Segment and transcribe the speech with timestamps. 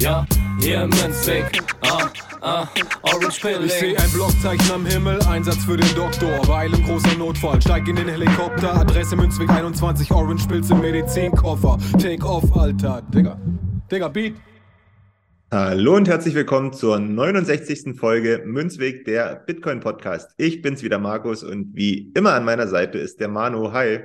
[0.00, 0.26] ja,
[0.60, 2.08] hier im Münzweg, ah,
[2.40, 2.66] ah,
[3.02, 3.68] Orange Ich Pilling.
[3.68, 6.40] seh ein Blockzeichen am Himmel, Einsatz für den Doktor.
[6.48, 8.74] Weil im großer Notfall, steig in den Helikopter.
[8.74, 11.78] Adresse Münzweg 21, Orange Pilz im Medizinkoffer.
[11.98, 13.02] Take off, Alter.
[13.14, 13.38] Digga.
[13.90, 14.36] Digga, Beat.
[15.52, 17.98] Hallo und herzlich willkommen zur 69.
[17.98, 20.32] Folge Münzweg, der Bitcoin Podcast.
[20.38, 23.72] Ich bin's wieder, Markus, und wie immer an meiner Seite ist der Manu.
[23.72, 24.00] Hi.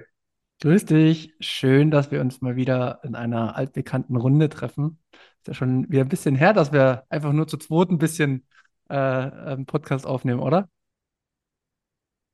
[0.62, 1.34] Grüß dich.
[1.40, 5.00] Schön, dass wir uns mal wieder in einer altbekannten Runde treffen.
[5.46, 8.48] Ist ja schon wieder ein bisschen her, dass wir einfach nur zu zweit ein bisschen
[8.90, 10.68] äh, einen Podcast aufnehmen, oder?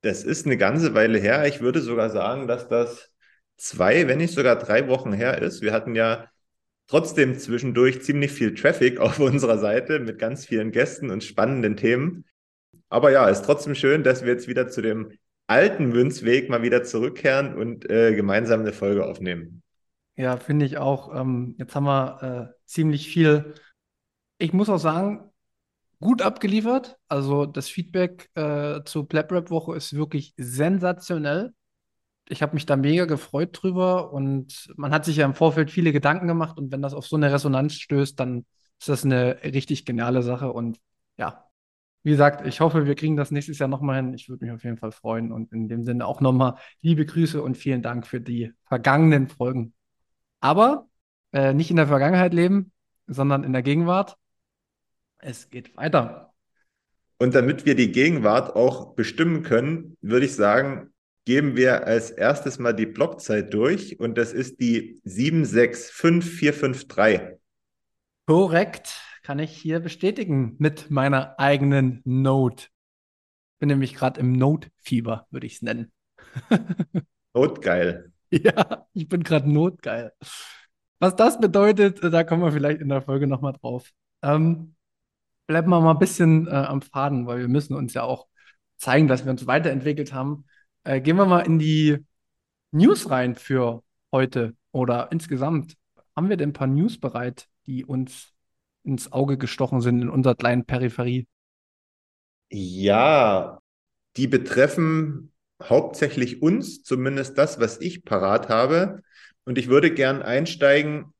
[0.00, 1.46] Das ist eine ganze Weile her.
[1.46, 3.10] Ich würde sogar sagen, dass das
[3.58, 5.60] zwei, wenn nicht sogar drei Wochen her ist.
[5.60, 6.26] Wir hatten ja
[6.86, 12.24] trotzdem zwischendurch ziemlich viel Traffic auf unserer Seite mit ganz vielen Gästen und spannenden Themen.
[12.88, 15.12] Aber ja, ist trotzdem schön, dass wir jetzt wieder zu dem
[15.48, 19.62] alten Münzweg mal wieder zurückkehren und äh, gemeinsam eine Folge aufnehmen.
[20.16, 21.14] Ja, finde ich auch.
[21.14, 23.54] Ähm, jetzt haben wir äh, ziemlich viel.
[24.38, 25.32] Ich muss auch sagen,
[26.00, 26.98] gut abgeliefert.
[27.08, 31.54] Also das Feedback äh, zur Plap-Rap-Woche ist wirklich sensationell.
[32.28, 35.92] Ich habe mich da mega gefreut drüber und man hat sich ja im Vorfeld viele
[35.92, 38.46] Gedanken gemacht und wenn das auf so eine Resonanz stößt, dann
[38.78, 40.78] ist das eine richtig geniale Sache und
[41.18, 41.46] ja,
[42.04, 44.14] wie gesagt, ich hoffe, wir kriegen das nächstes Jahr nochmal hin.
[44.14, 47.42] Ich würde mich auf jeden Fall freuen und in dem Sinne auch nochmal liebe Grüße
[47.42, 49.74] und vielen Dank für die vergangenen Folgen.
[50.42, 50.88] Aber
[51.32, 52.72] äh, nicht in der Vergangenheit leben,
[53.06, 54.16] sondern in der Gegenwart.
[55.18, 56.34] Es geht weiter.
[57.18, 60.92] Und damit wir die Gegenwart auch bestimmen können, würde ich sagen,
[61.24, 67.38] geben wir als erstes mal die Blockzeit durch und das ist die 765453.
[68.26, 72.66] Korrekt, kann ich hier bestätigen mit meiner eigenen Note.
[73.60, 75.92] Bin nämlich gerade im Note-Fieber, würde ich es nennen.
[77.34, 78.11] Notgeil.
[78.44, 80.12] Ja, ich bin gerade notgeil.
[80.98, 83.90] Was das bedeutet, äh, da kommen wir vielleicht in der Folge nochmal drauf.
[84.22, 84.74] Ähm,
[85.46, 88.28] bleiben wir mal ein bisschen äh, am Faden, weil wir müssen uns ja auch
[88.78, 90.46] zeigen, dass wir uns weiterentwickelt haben.
[90.84, 91.98] Äh, gehen wir mal in die
[92.72, 93.82] News rein für
[94.12, 95.76] heute oder insgesamt.
[96.16, 98.32] Haben wir denn ein paar News bereit, die uns
[98.84, 101.26] ins Auge gestochen sind in unserer kleinen Peripherie?
[102.50, 103.60] Ja,
[104.16, 105.31] die betreffen
[105.68, 109.02] hauptsächlich uns, zumindest das, was ich parat habe.
[109.44, 111.12] Und ich würde gern einsteigen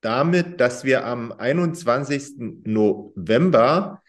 [0.00, 2.64] damit, dass wir am 21.
[2.64, 4.02] November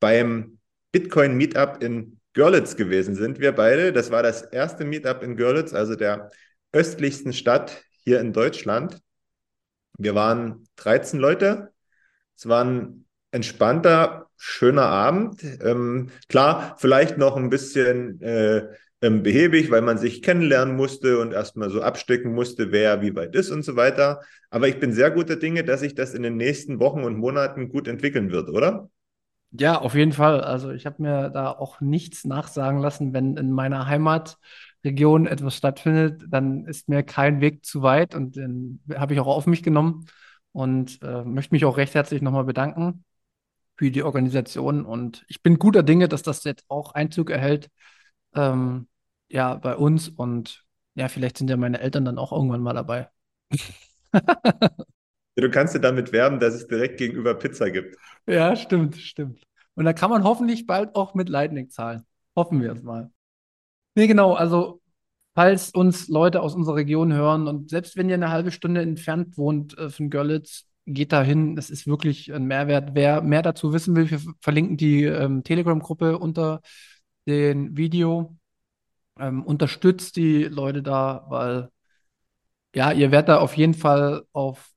[0.00, 0.58] beim
[0.92, 3.92] Bitcoin Meetup in Görlitz gewesen sind, wir beide.
[3.92, 6.30] Das war das erste Meetup in Görlitz, also der
[6.72, 9.00] östlichsten Stadt hier in Deutschland.
[9.98, 11.72] Wir waren 13 Leute.
[12.36, 15.42] Es war ein entspannter, schöner Abend.
[15.62, 18.68] Ähm, klar, vielleicht noch ein bisschen äh,
[19.02, 23.34] ähm, behäbig, weil man sich kennenlernen musste und erstmal so abstecken musste, wer wie weit
[23.34, 24.20] ist und so weiter.
[24.50, 27.68] Aber ich bin sehr guter Dinge, dass sich das in den nächsten Wochen und Monaten
[27.68, 28.88] gut entwickeln wird, oder?
[29.52, 30.40] Ja, auf jeden Fall.
[30.42, 36.24] Also ich habe mir da auch nichts nachsagen lassen, wenn in meiner Heimatregion etwas stattfindet,
[36.28, 40.06] dann ist mir kein Weg zu weit und den habe ich auch auf mich genommen
[40.52, 43.04] und äh, möchte mich auch recht herzlich nochmal bedanken
[43.78, 47.70] für die Organisation und ich bin guter Dinge, dass das jetzt auch Einzug erhält,
[48.36, 48.88] ähm,
[49.28, 53.08] ja, bei uns und ja, vielleicht sind ja meine Eltern dann auch irgendwann mal dabei.
[55.38, 57.96] Du kannst dir damit werben, dass es direkt gegenüber Pizza gibt.
[58.26, 59.42] Ja, stimmt, stimmt.
[59.74, 62.06] Und da kann man hoffentlich bald auch mit Lightning zahlen.
[62.34, 63.10] Hoffen wir es mal.
[63.94, 64.80] Nee, genau, also
[65.34, 69.36] falls uns Leute aus unserer Region hören und selbst wenn ihr eine halbe Stunde entfernt
[69.36, 71.58] wohnt äh, von Görlitz, geht da hin.
[71.58, 72.90] Es ist wirklich ein Mehrwert.
[72.94, 76.62] Wer mehr dazu wissen will, wir verlinken die ähm, Telegram-Gruppe unter
[77.26, 78.36] dem Video.
[79.18, 81.70] Ähm, unterstützt die Leute da, weil
[82.74, 84.70] ja, ihr werdet da auf jeden Fall auf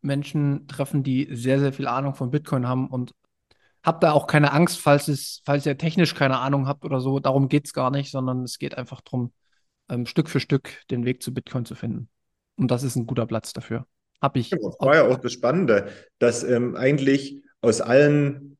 [0.00, 3.12] Menschen treffen, die sehr, sehr viel Ahnung von Bitcoin haben und
[3.82, 7.20] habt da auch keine Angst, falls, es, falls ihr technisch keine Ahnung habt oder so.
[7.20, 9.32] Darum geht es gar nicht, sondern es geht einfach darum,
[9.90, 12.08] ähm, Stück für Stück den Weg zu Bitcoin zu finden.
[12.56, 13.86] Und das ist ein guter Platz dafür.
[14.22, 14.50] Hab ich.
[14.50, 15.88] Das war ja auch das Spannende,
[16.18, 18.56] dass ähm, eigentlich aus allen,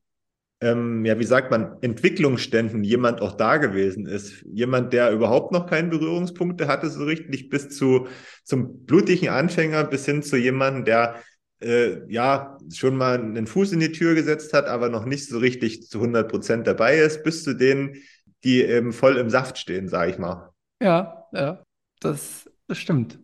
[0.60, 4.42] ähm, ja, wie sagt man, Entwicklungsständen jemand auch da gewesen ist.
[4.46, 8.06] Jemand, der überhaupt noch keine Berührungspunkte hatte, so richtig, bis zu
[8.44, 11.16] zum blutigen Anfänger, bis hin zu jemandem, der
[11.60, 15.38] äh, ja schon mal einen Fuß in die Tür gesetzt hat, aber noch nicht so
[15.38, 17.96] richtig zu 100 Prozent dabei ist, bis zu denen,
[18.44, 20.50] die eben voll im Saft stehen, sage ich mal.
[20.80, 21.62] Ja, ja,
[22.00, 23.18] das, das stimmt.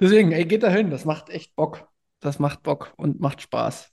[0.00, 1.88] Deswegen, ey, geht da hin, das macht echt Bock.
[2.20, 3.90] Das macht Bock und macht Spaß.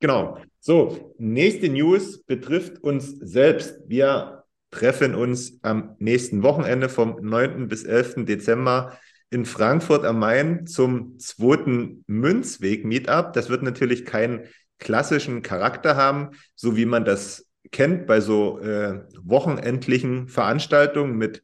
[0.00, 0.38] Genau.
[0.64, 3.80] So, nächste News betrifft uns selbst.
[3.88, 7.66] Wir treffen uns am nächsten Wochenende vom 9.
[7.66, 8.26] bis 11.
[8.26, 8.96] Dezember
[9.30, 13.32] in Frankfurt am Main zum zweiten Münzweg-Meetup.
[13.32, 14.44] Das wird natürlich keinen
[14.78, 21.42] klassischen Charakter haben, so wie man das kennt bei so äh, wochenendlichen Veranstaltungen mit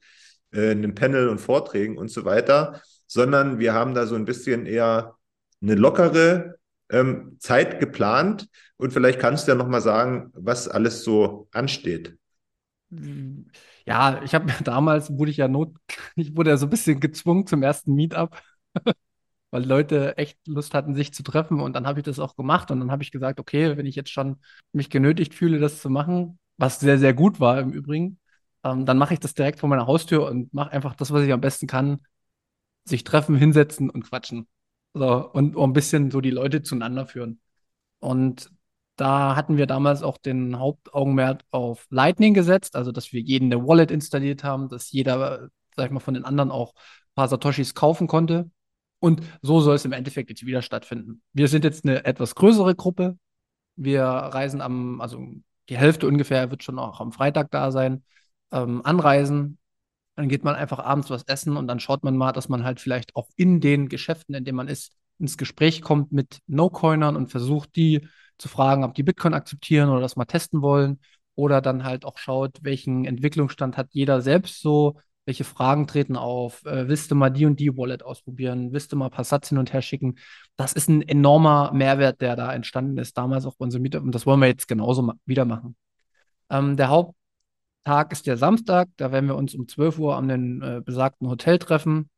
[0.52, 4.64] äh, einem Panel und Vorträgen und so weiter, sondern wir haben da so ein bisschen
[4.64, 5.16] eher
[5.60, 6.57] eine lockere
[6.90, 8.48] ähm, Zeit geplant.
[8.76, 12.16] Und vielleicht kannst du ja nochmal sagen, was alles so ansteht.
[13.86, 15.74] Ja, ich habe damals wurde ich ja not,
[16.16, 18.40] ich wurde ja so ein bisschen gezwungen zum ersten Meetup,
[19.50, 21.60] weil Leute echt Lust hatten, sich zu treffen.
[21.60, 22.70] Und dann habe ich das auch gemacht.
[22.70, 24.38] Und dann habe ich gesagt, okay, wenn ich jetzt schon
[24.72, 28.18] mich genötigt fühle, das zu machen, was sehr, sehr gut war im Übrigen,
[28.64, 31.32] ähm, dann mache ich das direkt vor meiner Haustür und mache einfach das, was ich
[31.32, 32.00] am besten kann,
[32.84, 34.48] sich treffen, hinsetzen und quatschen.
[34.94, 37.40] So, und ein bisschen so die Leute zueinander führen.
[38.00, 38.50] Und
[38.96, 43.66] da hatten wir damals auch den Hauptaugenmerk auf Lightning gesetzt, also dass wir jeden eine
[43.66, 47.74] Wallet installiert haben, dass jeder, sag ich mal, von den anderen auch ein paar Satoshis
[47.74, 48.50] kaufen konnte.
[49.00, 51.22] Und so soll es im Endeffekt jetzt wieder stattfinden.
[51.32, 53.16] Wir sind jetzt eine etwas größere Gruppe.
[53.76, 55.24] Wir reisen am, also
[55.68, 58.02] die Hälfte ungefähr wird schon auch am Freitag da sein,
[58.50, 59.57] ähm, anreisen
[60.18, 62.80] dann geht man einfach abends was essen und dann schaut man mal, dass man halt
[62.80, 67.30] vielleicht auch in den Geschäften, in denen man ist, ins Gespräch kommt mit No-Coinern und
[67.30, 70.98] versucht, die zu fragen, ob die Bitcoin akzeptieren oder das mal testen wollen.
[71.36, 76.64] Oder dann halt auch schaut, welchen Entwicklungsstand hat jeder selbst so, welche Fragen treten auf,
[76.64, 79.50] äh, willst du mal die und die Wallet ausprobieren, willst du mal ein paar Satz
[79.50, 80.16] hin und her schicken.
[80.56, 84.12] Das ist ein enormer Mehrwert, der da entstanden ist, damals auch bei unserem Meetup und
[84.16, 85.76] das wollen wir jetzt genauso wieder machen.
[86.50, 87.17] Ähm, der Haupt
[87.84, 88.88] Tag ist der Samstag.
[88.96, 92.10] Da werden wir uns um 12 Uhr an den äh, besagten Hotel treffen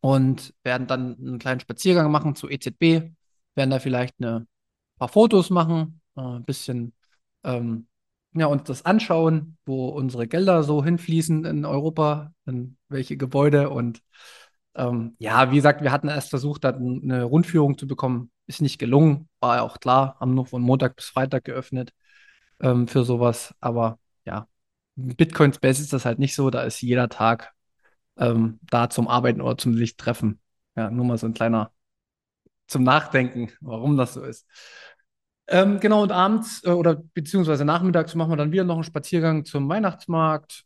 [0.00, 3.12] und werden dann einen kleinen Spaziergang machen zu EZB.
[3.54, 4.46] Werden da vielleicht ein
[4.98, 6.94] paar Fotos machen, äh, ein bisschen
[7.44, 7.86] ähm,
[8.34, 13.70] ja, uns das anschauen, wo unsere Gelder so hinfließen in Europa, in welche Gebäude.
[13.70, 14.02] Und
[14.74, 18.30] ähm, ja, wie gesagt, wir hatten erst versucht, eine Rundführung zu bekommen.
[18.46, 21.92] Ist nicht gelungen, war ja auch klar, haben nur von Montag bis Freitag geöffnet
[22.60, 23.54] ähm, für sowas.
[23.60, 23.98] Aber
[24.96, 27.52] Bitcoin Space ist das halt nicht so, da ist jeder Tag
[28.16, 30.40] ähm, da zum Arbeiten oder zum sich treffen.
[30.76, 31.72] Ja, nur mal so ein kleiner
[32.66, 34.46] zum Nachdenken, warum das so ist.
[35.46, 39.44] Ähm, genau, und abends äh, oder beziehungsweise nachmittags machen wir dann wieder noch einen Spaziergang
[39.44, 40.64] zum Weihnachtsmarkt.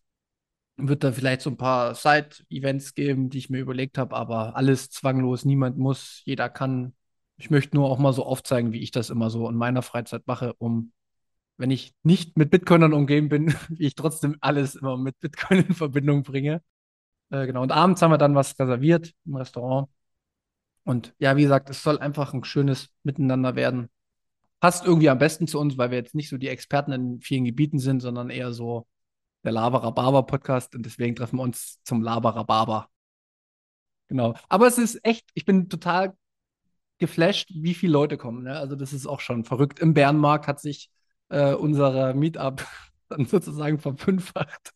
[0.76, 4.90] Wird da vielleicht so ein paar Side-Events geben, die ich mir überlegt habe, aber alles
[4.90, 6.94] zwanglos, niemand muss, jeder kann.
[7.36, 10.26] Ich möchte nur auch mal so aufzeigen, wie ich das immer so in meiner Freizeit
[10.26, 10.92] mache, um
[11.58, 15.74] wenn ich nicht mit Bitcoinern umgeben bin, wie ich trotzdem alles immer mit Bitcoin in
[15.74, 16.62] Verbindung bringe.
[17.30, 17.62] Äh, genau.
[17.62, 19.88] Und abends haben wir dann was reserviert im Restaurant.
[20.84, 23.90] Und ja, wie gesagt, es soll einfach ein schönes Miteinander werden.
[24.60, 27.44] Passt irgendwie am besten zu uns, weil wir jetzt nicht so die Experten in vielen
[27.44, 28.86] Gebieten sind, sondern eher so
[29.44, 32.88] der Laberababer-Podcast und deswegen treffen wir uns zum Laberababer.
[34.08, 34.34] Genau.
[34.48, 36.16] Aber es ist echt, ich bin total
[36.98, 38.44] geflasht, wie viele Leute kommen.
[38.44, 38.56] Ne?
[38.56, 39.78] Also, das ist auch schon verrückt.
[39.80, 40.90] Im Bärenmarkt hat sich
[41.28, 42.64] äh, unserer Meetup
[43.08, 44.72] dann sozusagen verfünffacht.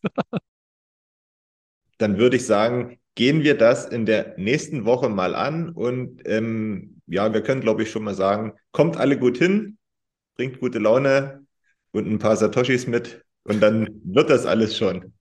[1.97, 7.01] dann würde ich sagen, gehen wir das in der nächsten Woche mal an und ähm,
[7.05, 9.77] ja, wir können, glaube ich, schon mal sagen, kommt alle gut hin,
[10.35, 11.45] bringt gute Laune
[11.91, 15.13] und ein paar Satoshis mit und dann wird das alles schon.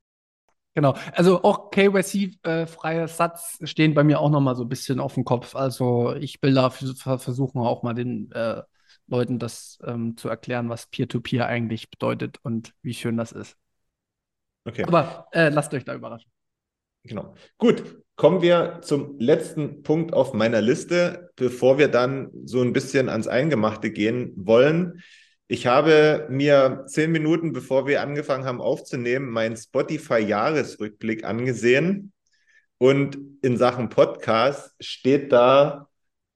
[0.74, 5.14] Genau, also auch KYC-freie äh, Satz stehen bei mir auch nochmal so ein bisschen auf
[5.14, 5.54] dem Kopf.
[5.54, 8.62] Also ich will da versuchen auch mal den äh,
[9.12, 13.56] Leuten das ähm, zu erklären, was Peer-to-Peer -Peer eigentlich bedeutet und wie schön das ist.
[14.64, 14.84] Okay.
[14.84, 16.30] Aber äh, lasst euch da überraschen.
[17.04, 17.34] Genau.
[17.58, 23.08] Gut, kommen wir zum letzten Punkt auf meiner Liste, bevor wir dann so ein bisschen
[23.08, 25.02] ans Eingemachte gehen wollen.
[25.48, 32.12] Ich habe mir zehn Minuten, bevor wir angefangen haben aufzunehmen, meinen Spotify-Jahresrückblick angesehen.
[32.78, 35.88] Und in Sachen Podcast steht da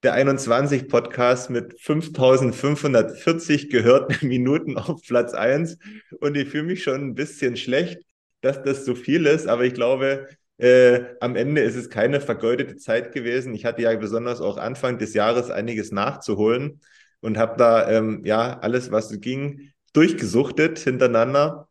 [0.07, 5.79] der 21 Podcast mit 5540 gehörten Minuten auf Platz 1.
[6.21, 7.99] Und ich fühle mich schon ein bisschen schlecht,
[8.41, 9.49] dass das so viel ist.
[9.49, 13.53] Aber ich glaube, äh, am Ende ist es keine vergeudete Zeit gewesen.
[13.53, 16.81] Ich hatte ja besonders auch Anfang des Jahres einiges nachzuholen
[17.19, 21.69] und habe da ähm, ja alles, was ging, durchgesuchtet hintereinander.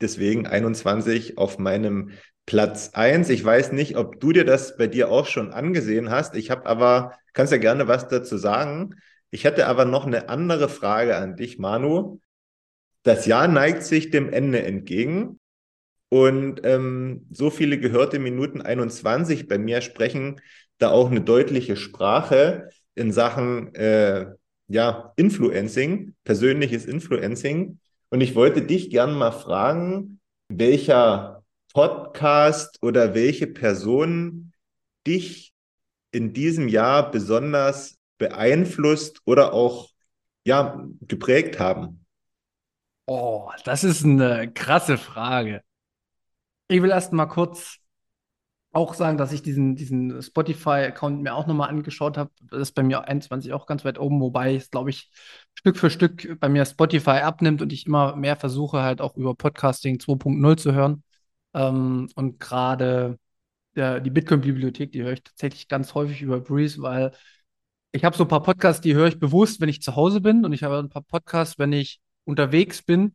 [0.00, 2.10] Deswegen 21 auf meinem
[2.46, 3.28] Platz 1.
[3.28, 6.34] Ich weiß nicht, ob du dir das bei dir auch schon angesehen hast.
[6.34, 8.96] Ich habe aber, kannst ja gerne was dazu sagen.
[9.30, 12.20] Ich hätte aber noch eine andere Frage an dich, Manu.
[13.02, 15.38] Das Jahr neigt sich dem Ende entgegen.
[16.08, 20.40] Und ähm, so viele gehörte Minuten 21 bei mir sprechen
[20.82, 24.26] da auch eine deutliche Sprache in Sachen äh,
[24.68, 27.78] ja, Influencing, persönliches Influencing.
[28.10, 31.41] Und ich wollte dich gerne mal fragen, welcher
[31.72, 34.52] Podcast oder welche Personen
[35.06, 35.52] dich
[36.10, 39.88] in diesem Jahr besonders beeinflusst oder auch
[40.44, 42.04] ja, geprägt haben?
[43.06, 45.62] Oh, das ist eine krasse Frage.
[46.68, 47.78] Ich will erst mal kurz
[48.72, 52.30] auch sagen, dass ich diesen, diesen Spotify-Account mir auch nochmal angeschaut habe.
[52.50, 55.10] Das ist bei mir 21 auch ganz weit oben, wobei es, glaube ich,
[55.54, 59.34] Stück für Stück bei mir Spotify abnimmt und ich immer mehr versuche, halt auch über
[59.34, 61.02] Podcasting 2.0 zu hören.
[61.54, 63.18] Ähm, und gerade
[63.74, 67.12] die Bitcoin-Bibliothek, die höre ich tatsächlich ganz häufig über Breeze, weil
[67.92, 70.44] ich habe so ein paar Podcasts, die höre ich bewusst, wenn ich zu Hause bin
[70.44, 73.14] und ich habe ein paar Podcasts, wenn ich unterwegs bin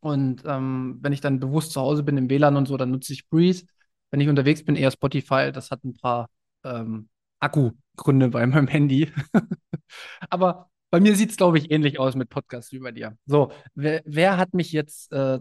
[0.00, 3.12] und ähm, wenn ich dann bewusst zu Hause bin im WLAN und so, dann nutze
[3.12, 3.66] ich Breeze.
[4.10, 5.50] Wenn ich unterwegs bin, eher Spotify.
[5.52, 6.28] Das hat ein paar
[6.64, 7.08] ähm,
[7.40, 9.10] Akkugründe bei meinem Handy.
[10.30, 13.16] Aber bei mir sieht es, glaube ich, ähnlich aus mit Podcasts wie bei dir.
[13.26, 15.40] So, wer, wer hat mich jetzt äh,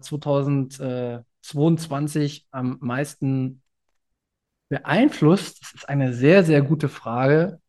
[1.46, 3.62] 2022 am meisten
[4.70, 5.62] beeinflusst?
[5.62, 7.62] Das ist eine sehr, sehr gute Frage.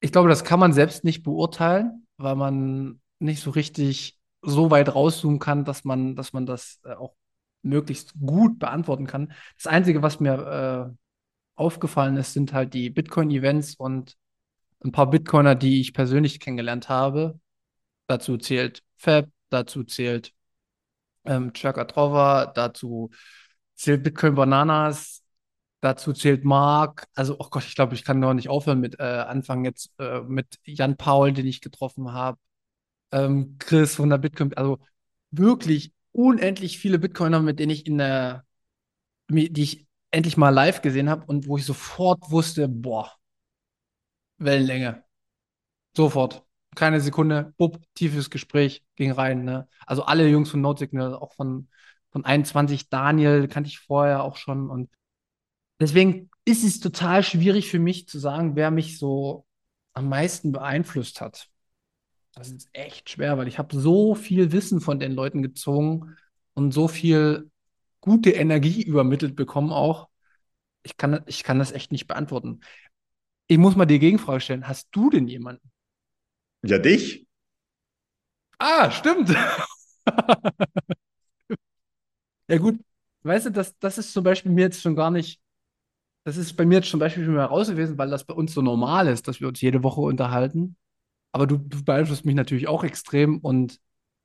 [0.00, 4.94] Ich glaube, das kann man selbst nicht beurteilen, weil man nicht so richtig so weit
[4.94, 7.14] rauszoomen kann, dass man, dass man das äh, auch
[7.62, 9.32] möglichst gut beantworten kann.
[9.56, 10.96] Das Einzige, was mir äh,
[11.56, 14.16] aufgefallen ist, sind halt die Bitcoin-Events und
[14.84, 17.40] ein paar Bitcoiner, die ich persönlich kennengelernt habe.
[18.06, 20.32] Dazu zählt Fab, dazu zählt
[21.28, 23.10] ähm, Chaka Trova, dazu
[23.74, 25.22] zählt Bitcoin Bananas,
[25.80, 27.06] dazu zählt Mark.
[27.14, 30.20] Also, oh Gott, ich glaube, ich kann noch nicht aufhören mit äh, anfangen jetzt äh,
[30.22, 32.38] mit Jan Paul, den ich getroffen habe
[33.12, 34.78] ähm, Chris von der Bitcoin, also
[35.30, 38.44] wirklich unendlich viele Bitcoiner, mit denen ich in der,
[39.28, 43.12] die ich endlich mal live gesehen habe und wo ich sofort wusste, boah,
[44.38, 45.04] Wellenlänge.
[45.96, 46.47] Sofort.
[46.78, 49.44] Keine Sekunde, bupp, tiefes Gespräch, ging rein.
[49.44, 49.66] Ne?
[49.84, 51.66] Also alle Jungs von NoteSignal, auch von,
[52.12, 54.70] von 21, Daniel kannte ich vorher auch schon.
[54.70, 54.88] Und
[55.80, 59.44] deswegen ist es total schwierig für mich zu sagen, wer mich so
[59.92, 61.48] am meisten beeinflusst hat.
[62.36, 66.16] Das ist echt schwer, weil ich habe so viel Wissen von den Leuten gezogen
[66.54, 67.50] und so viel
[68.00, 70.10] gute Energie übermittelt bekommen auch.
[70.84, 72.60] Ich kann, ich kann das echt nicht beantworten.
[73.48, 74.68] Ich muss mal die Gegenfrage stellen.
[74.68, 75.72] Hast du denn jemanden?
[76.62, 77.26] Ja, dich.
[78.60, 79.30] Ah, stimmt.
[82.48, 82.80] ja, gut.
[83.22, 85.40] Weißt du, das, das ist zum Beispiel mir jetzt schon gar nicht,
[86.24, 88.52] das ist bei mir jetzt zum Beispiel schon mal raus gewesen, weil das bei uns
[88.54, 90.76] so normal ist, dass wir uns jede Woche unterhalten.
[91.32, 93.80] Aber du, du beeinflusst mich natürlich auch extrem und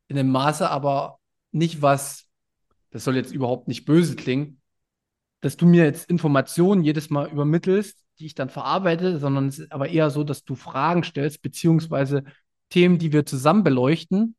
[0.10, 1.20] in dem Maße aber
[1.52, 2.28] nicht was,
[2.92, 4.62] das soll jetzt überhaupt nicht böse klingen,
[5.42, 9.72] dass du mir jetzt Informationen jedes Mal übermittelst, die ich dann verarbeite, sondern es ist
[9.72, 12.24] aber eher so, dass du Fragen stellst, beziehungsweise
[12.70, 14.36] Themen, die wir zusammen beleuchten,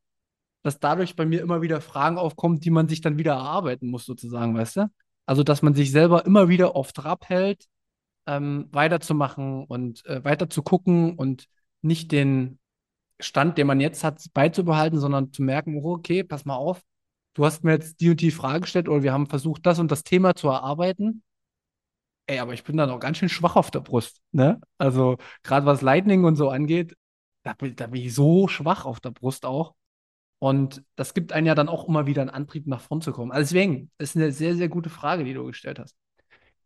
[0.63, 4.05] dass dadurch bei mir immer wieder Fragen aufkommen, die man sich dann wieder erarbeiten muss,
[4.05, 4.87] sozusagen, weißt du?
[5.25, 7.65] Also, dass man sich selber immer wieder auf Trab hält,
[8.27, 10.47] ähm, weiterzumachen und äh, weiter
[11.17, 11.45] und
[11.81, 12.59] nicht den
[13.19, 16.81] Stand, den man jetzt hat, beizubehalten, sondern zu merken, oh, okay, pass mal auf,
[17.33, 19.91] du hast mir jetzt die und die Frage gestellt oder wir haben versucht, das und
[19.91, 21.23] das Thema zu erarbeiten.
[22.27, 24.59] Ey, aber ich bin da noch ganz schön schwach auf der Brust, ne?
[24.77, 26.95] Also, gerade was Lightning und so angeht,
[27.43, 29.75] da bin, da bin ich so schwach auf der Brust auch.
[30.39, 33.31] Und das gibt einen ja dann auch immer wieder einen Antrieb, nach vorn zu kommen.
[33.31, 35.95] Also deswegen, ist eine sehr, sehr gute Frage, die du gestellt hast.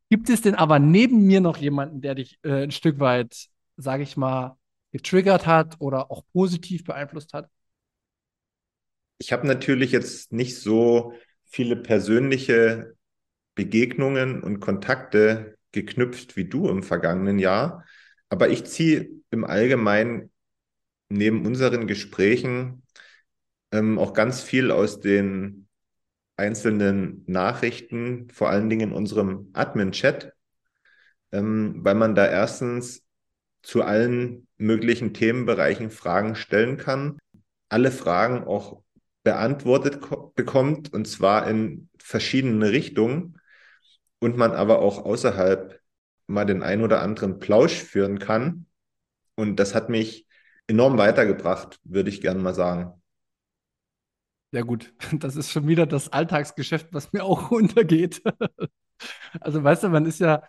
[0.10, 3.48] Gibt es denn aber neben mir noch jemanden, der dich äh, ein Stück weit,
[3.78, 4.58] sage ich mal,
[4.92, 7.50] getriggert hat oder auch positiv beeinflusst hat?
[9.18, 11.13] Ich habe natürlich jetzt nicht so
[11.46, 12.96] viele persönliche
[13.56, 17.86] Begegnungen und Kontakte geknüpft wie du im vergangenen Jahr.
[18.29, 20.32] Aber ich ziehe im Allgemeinen
[21.10, 22.84] neben unseren Gesprächen
[23.72, 25.68] ähm, auch ganz viel aus den
[26.38, 30.34] einzelnen Nachrichten, vor allen Dingen in unserem Admin-Chat,
[31.32, 33.03] ähm, weil man da erstens
[33.62, 37.18] zu allen möglichen Themenbereichen Fragen stellen kann,
[37.68, 38.82] alle Fragen auch
[39.24, 40.00] beantwortet
[40.36, 43.38] bekommt und zwar in verschiedene Richtungen
[44.20, 45.80] und man aber auch außerhalb
[46.28, 48.68] mal den ein oder anderen Plausch führen kann.
[49.36, 50.28] Und das hat mich
[50.68, 52.94] enorm weitergebracht, würde ich gerne mal sagen.
[54.52, 58.22] Ja gut, das ist schon wieder das Alltagsgeschäft, was mir auch untergeht.
[59.42, 60.44] Also weißt du, man ist ja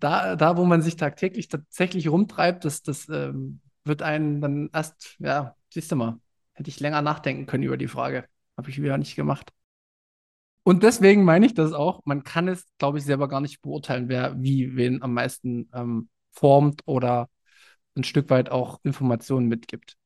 [0.00, 5.16] da, da wo man sich tagtäglich tatsächlich rumtreibt, das, das ähm, wird einen dann erst,
[5.20, 6.20] ja, siehst du mal,
[6.54, 8.26] hätte ich länger nachdenken können über die Frage.
[8.56, 9.52] Habe ich wieder nicht gemacht.
[10.68, 14.10] Und deswegen meine ich das auch, man kann es, glaube ich, selber gar nicht beurteilen,
[14.10, 17.30] wer wie wen am meisten ähm, formt oder
[17.96, 19.96] ein Stück weit auch Informationen mitgibt.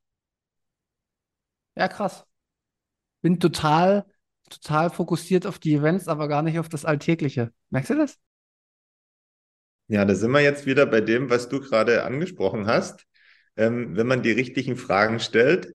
[1.75, 2.25] Ja, krass
[3.23, 4.05] bin total,
[4.51, 7.53] total fokussiert auf die Events, aber gar nicht auf das Alltägliche.
[7.71, 8.19] Merkst du das?
[9.89, 13.07] Ja, da sind wir jetzt wieder bei dem, was du gerade angesprochen hast.
[13.57, 15.73] Ähm, wenn man die richtigen Fragen stellt,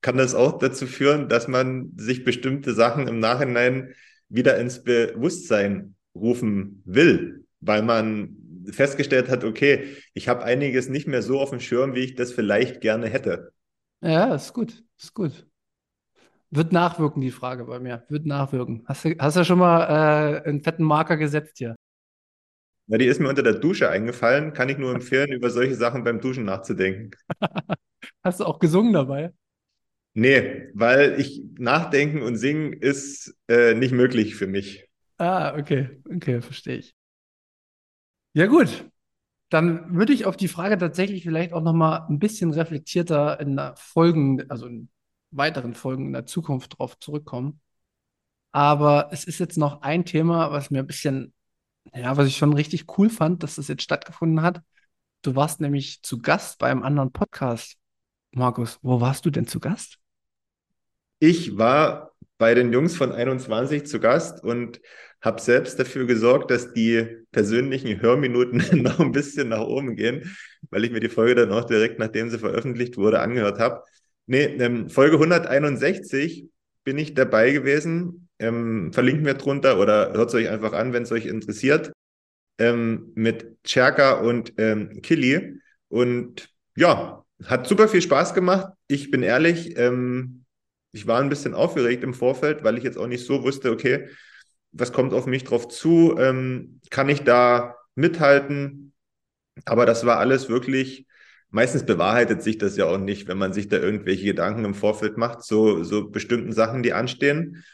[0.00, 3.94] kann das auch dazu führen, dass man sich bestimmte Sachen im Nachhinein
[4.28, 8.36] wieder ins Bewusstsein rufen will, weil man
[8.70, 12.32] festgestellt hat, okay, ich habe einiges nicht mehr so auf dem Schirm, wie ich das
[12.32, 13.52] vielleicht gerne hätte.
[14.00, 15.46] Ja, ist gut, ist gut.
[16.50, 18.04] Wird nachwirken, die Frage bei mir.
[18.08, 18.82] Wird nachwirken.
[18.86, 21.76] Hast du, hast du schon mal äh, einen fetten Marker gesetzt hier?
[22.86, 24.54] Ja, die ist mir unter der Dusche eingefallen.
[24.54, 27.10] Kann ich nur empfehlen, über solche Sachen beim Duschen nachzudenken.
[28.24, 29.32] Hast du auch gesungen dabei?
[30.18, 34.84] Nee, weil ich nachdenken und singen ist äh, nicht möglich für mich.
[35.16, 36.00] Ah, okay.
[36.12, 36.96] Okay, verstehe ich.
[38.32, 38.90] Ja, gut.
[39.48, 44.50] Dann würde ich auf die Frage tatsächlich vielleicht auch nochmal ein bisschen reflektierter in Folgen,
[44.50, 44.88] also in
[45.30, 47.60] weiteren Folgen in der Zukunft drauf zurückkommen.
[48.50, 51.32] Aber es ist jetzt noch ein Thema, was mir ein bisschen,
[51.94, 54.62] ja, was ich schon richtig cool fand, dass das jetzt stattgefunden hat.
[55.22, 57.76] Du warst nämlich zu Gast bei einem anderen Podcast.
[58.32, 60.00] Markus, wo warst du denn zu Gast?
[61.18, 64.80] Ich war bei den Jungs von 21 zu Gast und
[65.20, 70.36] habe selbst dafür gesorgt, dass die persönlichen Hörminuten noch ein bisschen nach oben gehen,
[70.70, 73.82] weil ich mir die Folge dann auch direkt, nachdem sie veröffentlicht wurde, angehört habe.
[74.26, 76.46] Nee, ähm, Folge 161
[76.84, 78.28] bin ich dabei gewesen.
[78.38, 81.92] Ähm, verlinkt mir drunter oder hört es euch einfach an, wenn es euch interessiert.
[82.58, 85.60] Ähm, mit Cherka und ähm, Killy.
[85.88, 88.72] Und ja, hat super viel Spaß gemacht.
[88.86, 90.44] Ich bin ehrlich, ähm,
[90.92, 94.08] ich war ein bisschen aufgeregt im Vorfeld, weil ich jetzt auch nicht so wusste, okay,
[94.72, 96.16] was kommt auf mich drauf zu?
[96.18, 98.92] Ähm, kann ich da mithalten?
[99.64, 101.08] Aber das war alles wirklich
[101.50, 105.16] meistens bewahrheitet sich das ja auch nicht, wenn man sich da irgendwelche Gedanken im Vorfeld
[105.16, 107.64] macht, so, so bestimmten Sachen, die anstehen.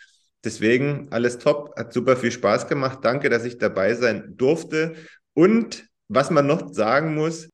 [0.44, 3.00] Deswegen alles top, hat super viel Spaß gemacht.
[3.02, 4.94] Danke, dass ich dabei sein durfte.
[5.32, 7.48] Und was man noch sagen muss,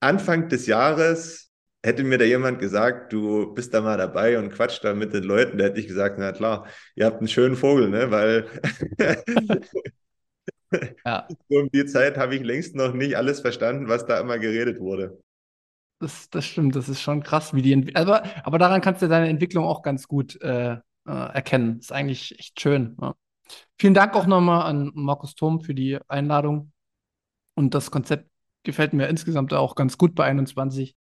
[0.00, 1.51] Anfang des Jahres
[1.82, 5.24] hätte mir da jemand gesagt, du bist da mal dabei und quatscht da mit den
[5.24, 8.10] Leuten, da hätte ich gesagt, na klar, ihr habt einen schönen Vogel, ne?
[8.10, 8.46] Weil
[11.04, 11.26] ja.
[11.48, 15.20] um die Zeit habe ich längst noch nicht alles verstanden, was da immer geredet wurde.
[15.98, 19.08] Das, das stimmt, das ist schon krass, wie die Ent aber, aber daran kannst du
[19.08, 21.78] deine Entwicklung auch ganz gut äh, äh, erkennen.
[21.78, 22.96] Ist eigentlich echt schön.
[23.00, 23.14] Ja.
[23.78, 26.72] Vielen Dank auch nochmal an Markus Thom für die Einladung.
[27.54, 28.30] Und das Konzept
[28.62, 30.96] gefällt mir insgesamt auch ganz gut bei 21,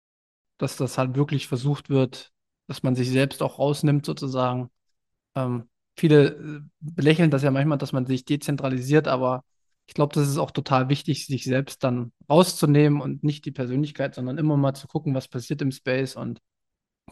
[0.61, 2.31] dass das halt wirklich versucht wird,
[2.67, 4.69] dass man sich selbst auch rausnimmt, sozusagen.
[5.35, 9.43] Ähm, viele äh, belächeln das ja manchmal, dass man sich dezentralisiert, aber
[9.87, 14.15] ich glaube, das ist auch total wichtig, sich selbst dann rauszunehmen und nicht die Persönlichkeit,
[14.15, 16.15] sondern immer mal zu gucken, was passiert im Space.
[16.15, 16.39] Und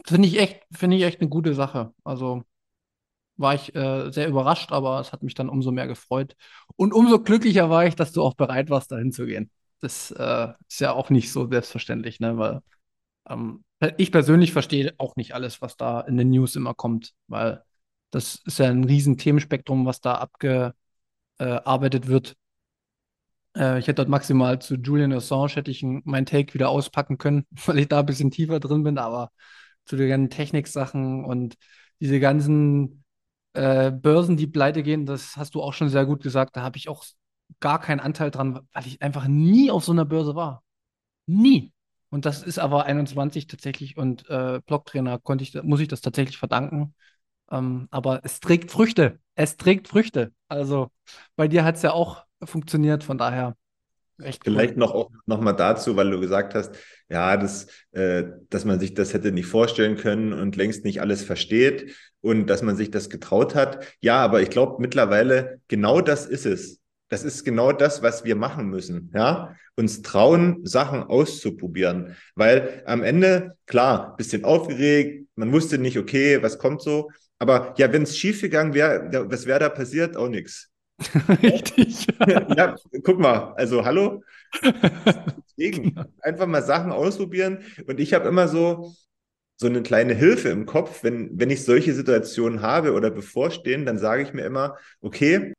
[0.05, 1.93] finde ich echt, finde ich echt eine gute Sache.
[2.03, 2.43] Also
[3.37, 6.35] war ich äh, sehr überrascht, aber es hat mich dann umso mehr gefreut.
[6.75, 9.49] Und umso glücklicher war ich, dass du auch bereit warst, dahin zu gehen.
[9.81, 12.37] Das äh, ist ja auch nicht so selbstverständlich, ne?
[12.37, 12.61] Weil
[13.29, 13.63] ähm,
[13.97, 17.63] ich persönlich verstehe auch nicht alles, was da in den News immer kommt, weil
[18.11, 20.75] das ist ja ein riesen Themenspektrum, was da abgearbeitet
[22.07, 22.35] wird.
[23.55, 27.45] Äh, ich hätte dort maximal zu Julian Assange hätte ich mein Take wieder auspacken können,
[27.65, 29.31] weil ich da ein bisschen tiefer drin bin, aber
[29.85, 31.55] zu den ganzen Techniksachen und
[31.99, 33.03] diese ganzen
[33.53, 36.77] äh, Börsen, die pleite gehen, das hast du auch schon sehr gut gesagt, da habe
[36.77, 37.03] ich auch
[37.59, 40.63] gar keinen Anteil dran, weil ich einfach nie auf so einer Börse war.
[41.27, 41.73] Nie.
[42.09, 46.37] Und das ist aber 21 tatsächlich und äh, Blocktrainer konnte ich, muss ich das tatsächlich
[46.37, 46.95] verdanken.
[47.51, 49.19] Ähm, aber es trägt Früchte.
[49.35, 50.33] Es trägt Früchte.
[50.47, 50.89] Also
[51.35, 53.55] bei dir hat es ja auch funktioniert, von daher
[54.21, 54.53] echt cool.
[54.53, 56.75] Vielleicht noch, auch, noch mal dazu, weil du gesagt hast,
[57.09, 61.23] ja, das, äh, dass man sich das hätte nicht vorstellen können und längst nicht alles
[61.23, 63.85] versteht und dass man sich das getraut hat.
[64.01, 66.79] Ja, aber ich glaube mittlerweile genau das ist es.
[67.09, 69.11] Das ist genau das, was wir machen müssen.
[69.13, 76.41] Ja, uns trauen, Sachen auszuprobieren, weil am Ende klar, bisschen aufgeregt, man wusste nicht, okay,
[76.41, 80.17] was kommt so, aber ja, wenn es schiefgegangen wäre, was wäre da passiert?
[80.17, 80.69] Auch nichts.
[81.41, 82.07] Richtig.
[82.27, 84.21] ja, guck mal, also hallo.
[84.61, 86.03] Deswegen genau.
[86.21, 87.59] einfach mal Sachen ausprobieren.
[87.87, 88.93] Und ich habe immer so,
[89.55, 93.97] so eine kleine Hilfe im Kopf, wenn, wenn ich solche Situationen habe oder bevorstehen, dann
[93.97, 95.53] sage ich mir immer, okay,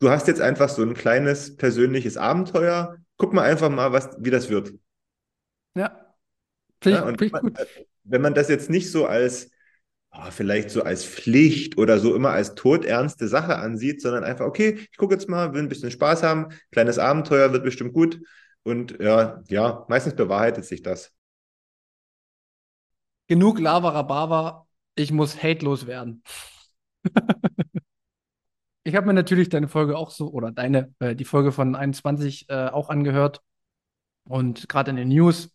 [0.00, 2.96] du hast jetzt einfach so ein kleines persönliches Abenteuer.
[3.16, 4.72] Guck mal einfach mal, was, wie das wird.
[5.74, 6.14] Ja.
[6.82, 7.54] Finde ja, und wenn man,
[8.04, 9.50] wenn man das jetzt nicht so als
[10.12, 14.78] oh, vielleicht so als Pflicht oder so immer als todernste Sache ansieht, sondern einfach, okay,
[14.90, 18.20] ich gucke jetzt mal, will ein bisschen Spaß haben, kleines Abenteuer wird bestimmt gut.
[18.62, 21.12] Und ja, ja, meistens bewahrheitet sich das.
[23.26, 26.22] Genug Lava Rabava, ich muss hatelos werden.
[28.84, 32.48] ich habe mir natürlich deine Folge auch so, oder deine, äh, die Folge von 21
[32.48, 33.42] äh, auch angehört.
[34.24, 35.50] Und gerade in den News,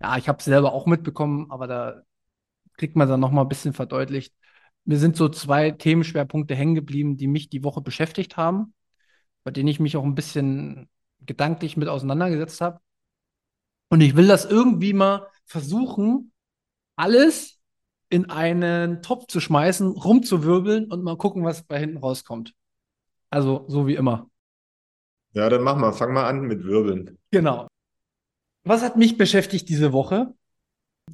[0.00, 2.02] ja, ich habe es selber auch mitbekommen, aber da
[2.76, 4.34] kriegt man dann nochmal ein bisschen verdeutlicht.
[4.84, 8.74] Mir sind so zwei Themenschwerpunkte hängen geblieben, die mich die Woche beschäftigt haben,
[9.44, 10.88] bei denen ich mich auch ein bisschen
[11.20, 12.80] gedanklich mit auseinandergesetzt habe.
[13.88, 16.32] Und ich will das irgendwie mal versuchen,
[16.96, 17.59] alles
[18.10, 22.54] in einen Topf zu schmeißen, rumzuwirbeln und mal gucken, was bei hinten rauskommt.
[23.30, 24.28] Also so wie immer.
[25.32, 27.16] Ja, dann mach mal, fang mal an mit Wirbeln.
[27.30, 27.68] Genau.
[28.64, 30.34] Was hat mich beschäftigt diese Woche?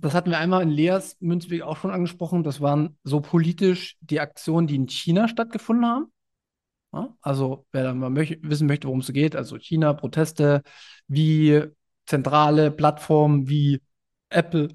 [0.01, 2.43] Das hatten wir einmal in Leas Münzweg auch schon angesprochen.
[2.43, 6.13] Das waren so politisch die Aktionen, die in China stattgefunden haben.
[6.93, 10.63] Ja, also, wer dann mal möch wissen möchte, worum es geht, also China, Proteste,
[11.09, 11.63] wie
[12.07, 13.83] zentrale Plattformen wie
[14.31, 14.69] Apple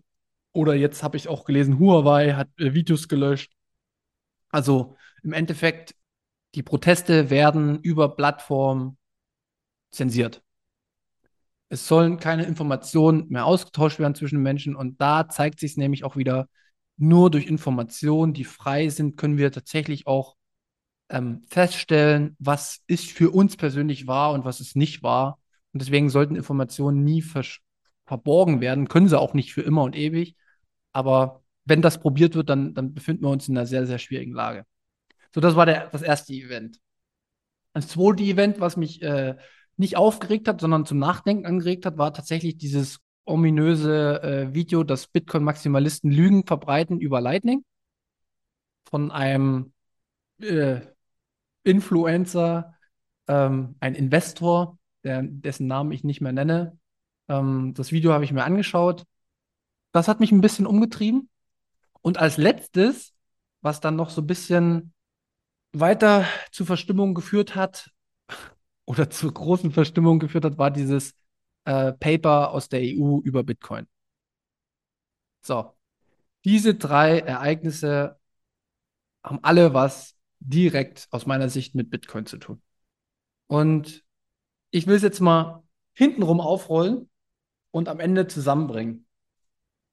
[0.54, 3.54] oder jetzt habe ich auch gelesen, Huawei hat äh, Videos gelöscht.
[4.50, 5.96] Also im Endeffekt,
[6.56, 8.98] die Proteste werden über Plattformen
[9.92, 10.44] zensiert.
[11.70, 14.76] Es sollen keine Informationen mehr ausgetauscht werden zwischen Menschen.
[14.76, 16.50] Und da zeigt sich es nämlich auch wieder,
[16.98, 20.36] nur durch Informationen, die frei sind, können wir tatsächlich auch
[21.10, 25.40] ähm, feststellen, was ist für uns persönlich wahr und was ist nicht wahr.
[25.74, 27.22] Und deswegen sollten Informationen nie
[28.12, 30.36] verborgen werden, können sie auch nicht für immer und ewig.
[30.92, 34.34] Aber wenn das probiert wird, dann, dann befinden wir uns in einer sehr, sehr schwierigen
[34.34, 34.66] Lage.
[35.34, 36.82] So, das war der, das erste Event.
[37.72, 39.38] Das zweite Event, was mich äh,
[39.78, 45.08] nicht aufgeregt hat, sondern zum Nachdenken angeregt hat, war tatsächlich dieses ominöse äh, Video, dass
[45.08, 47.64] Bitcoin-Maximalisten Lügen verbreiten über Lightning
[48.90, 49.72] von einem
[50.42, 50.82] äh,
[51.64, 52.76] Influencer,
[53.30, 56.78] ähm, ein Investor, der, dessen Namen ich nicht mehr nenne.
[57.32, 59.06] Ähm, das Video habe ich mir angeschaut.
[59.94, 61.30] Das hat mich ein bisschen umgetrieben.
[62.02, 63.14] Und als letztes,
[63.62, 64.94] was dann noch so ein bisschen
[65.72, 67.92] weiter zu Verstimmung geführt hat,
[68.86, 71.14] oder zu großen Verstimmungen geführt hat, war dieses
[71.66, 73.88] äh, Paper aus der EU über Bitcoin.
[75.44, 75.74] So,
[76.46, 78.20] diese drei Ereignisse
[79.24, 82.62] haben alle was direkt aus meiner Sicht mit Bitcoin zu tun.
[83.48, 84.04] Und
[84.72, 85.64] ich will es jetzt mal
[85.94, 87.11] hintenrum aufrollen
[87.72, 89.08] und am Ende zusammenbringen.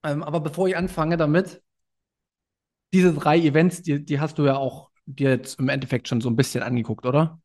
[0.05, 1.63] Ähm, aber bevor ich anfange damit,
[2.93, 6.29] diese drei Events, die, die hast du ja auch dir jetzt im Endeffekt schon so
[6.29, 7.41] ein bisschen angeguckt, oder?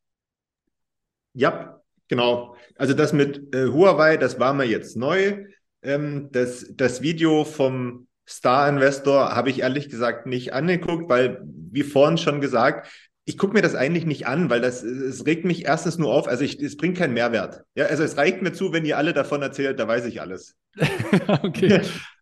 [1.34, 2.56] Ja, genau.
[2.76, 5.46] Also das mit äh, Huawei, das war mir jetzt neu.
[5.82, 11.84] Ähm, das, das Video vom Star Investor habe ich ehrlich gesagt nicht angeguckt, weil, wie
[11.84, 12.88] vorhin schon gesagt,
[13.26, 16.28] ich gucke mir das eigentlich nicht an, weil das es regt mich erstens nur auf,
[16.28, 17.64] also ich, es bringt keinen Mehrwert.
[17.76, 20.56] Ja, also es reicht mir zu, wenn ihr alle davon erzählt, da weiß ich alles.
[21.28, 21.82] okay.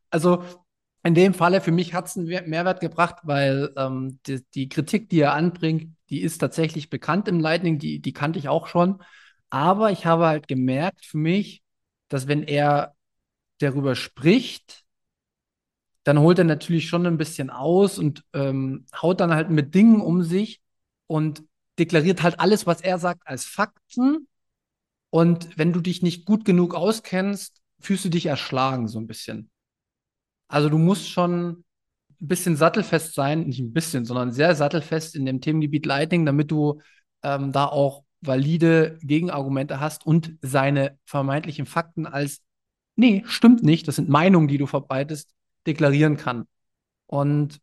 [0.09, 0.43] Also
[1.03, 5.09] in dem Falle für mich hat es einen Mehrwert gebracht, weil ähm, die, die, Kritik,
[5.09, 9.01] die er anbringt, die ist tatsächlich bekannt im Lightning, die, die kannte ich auch schon.
[9.49, 11.63] Aber ich habe halt gemerkt für mich,
[12.09, 12.93] dass wenn er
[13.57, 14.83] darüber spricht,
[16.03, 20.01] dann holt er natürlich schon ein bisschen aus und ähm, haut dann halt mit Dingen
[20.01, 20.60] um sich
[21.11, 21.43] und
[21.77, 24.29] deklariert halt alles, was er sagt, als Fakten.
[25.09, 29.49] Und wenn du dich nicht gut genug auskennst, fühlst du dich erschlagen so ein bisschen.
[30.47, 31.65] Also du musst schon
[32.21, 36.49] ein bisschen sattelfest sein, nicht ein bisschen, sondern sehr sattelfest in dem Themengebiet Lightning, damit
[36.49, 36.81] du
[37.23, 42.41] ähm, da auch valide Gegenargumente hast und seine vermeintlichen Fakten als,
[42.95, 45.29] nee, stimmt nicht, das sind Meinungen, die du verbreitest,
[45.67, 46.45] deklarieren kann.
[47.05, 47.59] Und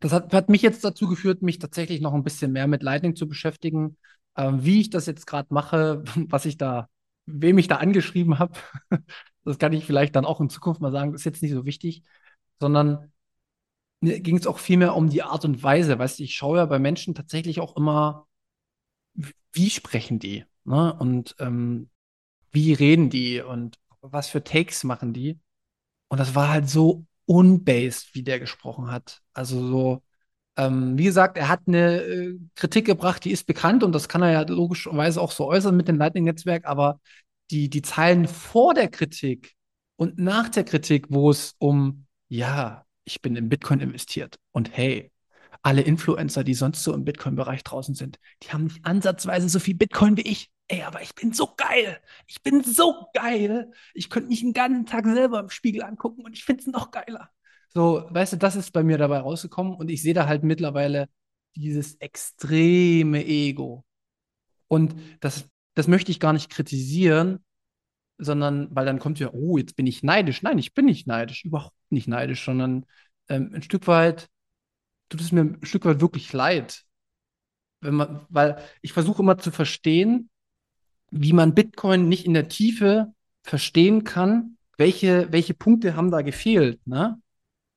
[0.00, 3.16] Das hat, hat mich jetzt dazu geführt, mich tatsächlich noch ein bisschen mehr mit Lightning
[3.16, 3.96] zu beschäftigen.
[4.36, 6.88] Ähm, wie ich das jetzt gerade mache, was ich da,
[7.26, 8.58] wem ich da angeschrieben habe,
[9.44, 12.02] das kann ich vielleicht dann auch in Zukunft mal sagen, ist jetzt nicht so wichtig,
[12.60, 13.12] sondern
[14.00, 15.98] mir ging es auch vielmehr um die Art und Weise.
[15.98, 18.26] Weißt du, ich schaue ja bei Menschen tatsächlich auch immer,
[19.52, 20.94] wie sprechen die, ne?
[20.94, 21.90] Und ähm,
[22.52, 25.40] wie reden die und was für Takes machen die.
[26.08, 29.20] Und das war halt so unbased, wie der gesprochen hat.
[29.34, 30.02] Also so,
[30.56, 34.22] ähm, wie gesagt, er hat eine äh, Kritik gebracht, die ist bekannt und das kann
[34.22, 37.00] er ja logischerweise auch so äußern mit dem Lightning-Netzwerk, aber
[37.50, 39.54] die, die Zeilen vor der Kritik
[39.96, 45.10] und nach der Kritik, wo es um, ja, ich bin in Bitcoin investiert und hey,
[45.62, 49.74] alle Influencer, die sonst so im Bitcoin-Bereich draußen sind, die haben nicht ansatzweise so viel
[49.74, 50.50] Bitcoin wie ich.
[50.68, 52.00] Ey, aber ich bin so geil.
[52.26, 53.70] Ich bin so geil.
[53.94, 56.90] Ich könnte mich den ganzen Tag selber im Spiegel angucken und ich finde es noch
[56.90, 57.30] geiler.
[57.72, 61.08] So, weißt du, das ist bei mir dabei rausgekommen und ich sehe da halt mittlerweile
[61.54, 63.84] dieses extreme Ego.
[64.68, 67.44] Und das, das möchte ich gar nicht kritisieren,
[68.18, 70.42] sondern weil dann kommt ja, oh, jetzt bin ich neidisch.
[70.42, 72.86] Nein, ich bin nicht neidisch, überhaupt nicht neidisch, sondern
[73.28, 74.28] ähm, ein Stück weit
[75.08, 76.84] tut es mir ein Stück weit wirklich leid.
[77.80, 80.30] Wenn man, weil ich versuche immer zu verstehen,
[81.22, 86.86] wie man Bitcoin nicht in der Tiefe verstehen kann, welche, welche Punkte haben da gefehlt,
[86.86, 87.20] ne?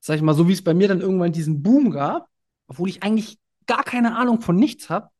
[0.00, 2.28] Sag ich mal, so wie es bei mir dann irgendwann diesen Boom gab,
[2.66, 5.10] obwohl ich eigentlich gar keine Ahnung von nichts habe,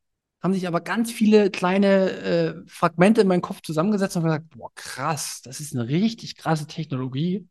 [0.42, 4.70] haben sich aber ganz viele kleine äh, Fragmente in meinem Kopf zusammengesetzt und gesagt, boah,
[4.74, 7.46] krass, das ist eine richtig krasse Technologie.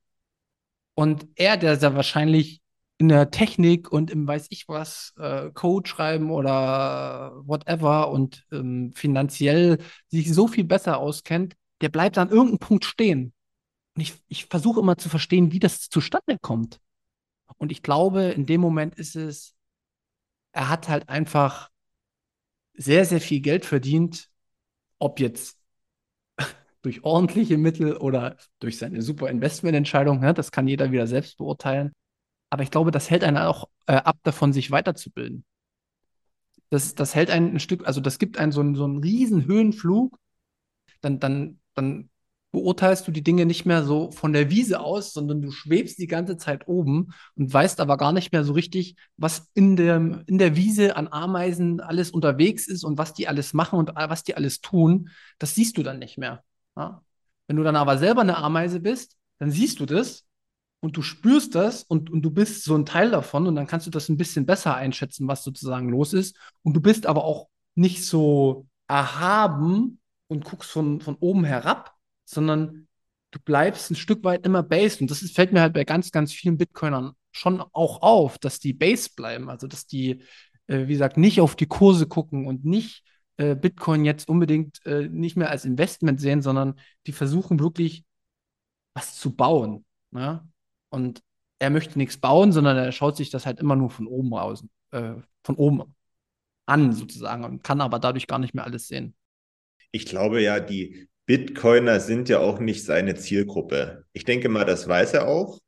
[0.95, 2.61] Und er, der sehr wahrscheinlich
[2.99, 8.91] in der Technik und im weiß ich was, äh, Code schreiben oder whatever und ähm,
[8.93, 9.77] finanziell
[10.09, 13.33] sich so viel besser auskennt, der bleibt an irgendeinem Punkt stehen.
[13.95, 16.79] Und ich, ich versuche immer zu verstehen, wie das zustande kommt.
[17.57, 19.55] Und ich glaube, in dem Moment ist es,
[20.51, 21.69] er hat halt einfach
[22.73, 24.29] sehr, sehr viel Geld verdient,
[24.99, 25.57] ob jetzt
[26.81, 31.93] durch ordentliche Mittel oder durch seine super Investmententscheidung, ne, das kann jeder wieder selbst beurteilen.
[32.49, 35.45] Aber ich glaube, das hält einen auch äh, ab davon, sich weiterzubilden.
[36.69, 39.45] Das, das hält einen ein Stück, also das gibt einen so einen, so einen riesen
[39.45, 40.17] Höhenflug.
[41.01, 42.09] Dann, dann, dann
[42.51, 46.07] beurteilst du die Dinge nicht mehr so von der Wiese aus, sondern du schwebst die
[46.07, 50.37] ganze Zeit oben und weißt aber gar nicht mehr so richtig, was in der, in
[50.37, 54.35] der Wiese an Ameisen alles unterwegs ist und was die alles machen und was die
[54.35, 55.09] alles tun.
[55.37, 56.43] Das siehst du dann nicht mehr.
[56.75, 57.03] Ja?
[57.47, 60.25] Wenn du dann aber selber eine Ameise bist, dann siehst du das
[60.81, 63.85] und du spürst das und, und du bist so ein Teil davon und dann kannst
[63.87, 66.37] du das ein bisschen besser einschätzen, was sozusagen los ist.
[66.63, 72.87] Und du bist aber auch nicht so erhaben und guckst von, von oben herab, sondern
[73.31, 75.01] du bleibst ein Stück weit immer based.
[75.01, 78.59] Und das ist, fällt mir halt bei ganz, ganz vielen Bitcoinern schon auch auf, dass
[78.59, 79.49] die based bleiben.
[79.49, 80.23] Also, dass die,
[80.67, 83.03] äh, wie gesagt, nicht auf die Kurse gucken und nicht
[83.37, 88.03] äh, Bitcoin jetzt unbedingt äh, nicht mehr als Investment sehen, sondern die versuchen wirklich
[88.93, 89.85] was zu bauen.
[90.11, 90.47] Ne?
[90.89, 91.21] Und
[91.59, 94.63] er möchte nichts bauen, sondern er schaut sich das halt immer nur von oben aus,
[94.91, 95.95] äh, von oben
[96.65, 99.15] an sozusagen und kann aber dadurch gar nicht mehr alles sehen.
[99.91, 104.05] Ich glaube ja, die Bitcoiner sind ja auch nicht seine Zielgruppe.
[104.13, 105.59] Ich denke mal, das weiß er auch.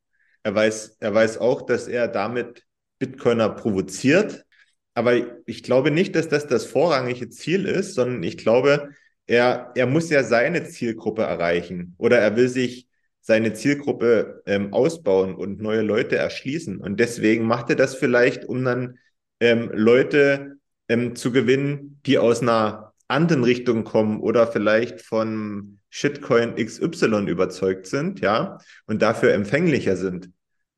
[0.43, 2.63] Er weiß, er weiß auch, dass er damit
[2.99, 4.45] Bitcoiner provoziert.
[4.93, 5.13] Aber
[5.45, 8.89] ich glaube nicht, dass das das vorrangige Ziel ist, sondern ich glaube,
[9.27, 12.87] er, er muss ja seine Zielgruppe erreichen oder er will sich
[13.21, 16.77] seine Zielgruppe ähm, ausbauen und neue Leute erschließen.
[16.77, 18.97] Und deswegen macht er das vielleicht, um dann
[19.39, 20.57] ähm, Leute
[20.89, 27.85] ähm, zu gewinnen, die aus einer anderen Richtung kommen oder vielleicht von Shitcoin XY überzeugt
[27.85, 28.57] sind, ja,
[28.87, 30.31] und dafür empfänglicher sind.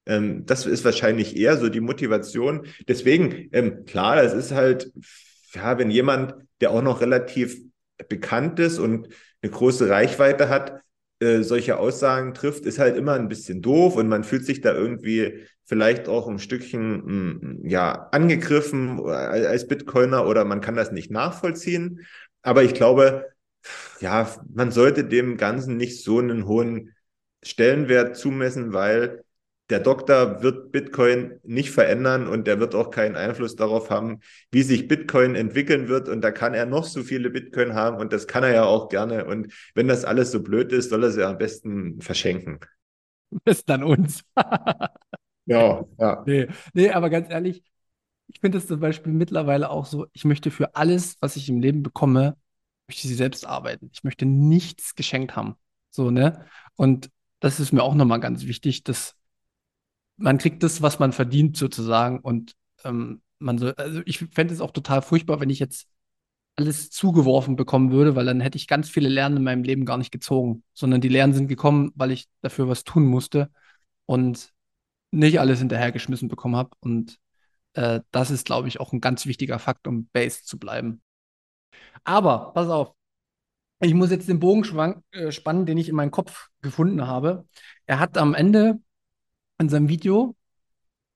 [0.05, 2.65] Ähm, das ist wahrscheinlich eher so die Motivation.
[2.87, 4.91] Deswegen, ähm, klar, das ist halt,
[5.53, 7.57] ja, wenn jemand, der auch noch relativ
[8.09, 9.07] bekannt ist und
[9.41, 10.82] eine große Reichweite hat,
[11.23, 14.73] äh, solche Aussagen trifft, ist halt immer ein bisschen doof und man fühlt sich da
[14.73, 20.91] irgendwie vielleicht auch ein Stückchen mh, hm, ja angegriffen als Bitcoiner oder man kann das
[20.91, 22.01] nicht nachvollziehen.
[22.41, 23.25] Aber ich glaube,
[24.01, 26.93] ja, man sollte dem Ganzen nicht so einen hohen
[27.41, 29.22] Stellenwert zumessen, weil
[29.73, 34.19] der Doktor wird Bitcoin nicht verändern und der wird auch keinen Einfluss darauf haben,
[34.51, 36.09] wie sich Bitcoin entwickeln wird.
[36.09, 38.87] Und da kann er noch so viele Bitcoin haben und das kann er ja auch
[38.87, 39.25] gerne.
[39.25, 42.59] Und wenn das alles so blöd ist, soll er sie am besten verschenken.
[43.45, 44.23] Bis dann uns.
[45.47, 46.23] ja, ja.
[46.27, 47.63] Nee, nee, aber ganz ehrlich,
[48.27, 51.59] ich finde es zum Beispiel mittlerweile auch so, ich möchte für alles, was ich im
[51.59, 52.37] Leben bekomme,
[52.87, 53.89] möchte sie selbst arbeiten.
[53.91, 55.55] Ich möchte nichts geschenkt haben.
[55.89, 56.45] So, ne?
[56.75, 57.09] Und
[57.39, 59.15] das ist mir auch nochmal ganz wichtig, dass
[60.17, 62.19] man kriegt das, was man verdient sozusagen.
[62.19, 65.87] Und ähm, man soll, also ich fände es auch total furchtbar, wenn ich jetzt
[66.55, 69.97] alles zugeworfen bekommen würde, weil dann hätte ich ganz viele Lernen in meinem Leben gar
[69.97, 73.49] nicht gezogen, sondern die Lernen sind gekommen, weil ich dafür was tun musste
[74.05, 74.53] und
[75.11, 76.71] nicht alles hinterhergeschmissen bekommen habe.
[76.79, 77.17] Und
[77.73, 81.01] äh, das ist, glaube ich, auch ein ganz wichtiger Fakt, um based zu bleiben.
[82.03, 82.93] Aber, pass auf,
[83.81, 84.63] ich muss jetzt den Bogen
[85.11, 87.47] äh, spannen, den ich in meinem Kopf gefunden habe.
[87.85, 88.79] Er hat am Ende
[89.59, 90.35] in seinem Video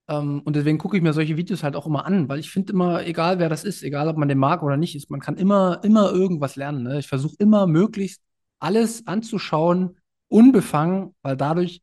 [0.08, 2.74] ähm, und deswegen gucke ich mir solche Videos halt auch immer an, weil ich finde
[2.74, 5.38] immer, egal wer das ist, egal ob man den mag oder nicht, ist, man kann
[5.38, 6.84] immer, immer irgendwas lernen.
[6.84, 7.00] Ne?
[7.00, 8.22] Ich versuche immer möglichst
[8.60, 9.98] alles anzuschauen,
[10.30, 11.82] unbefangen, weil dadurch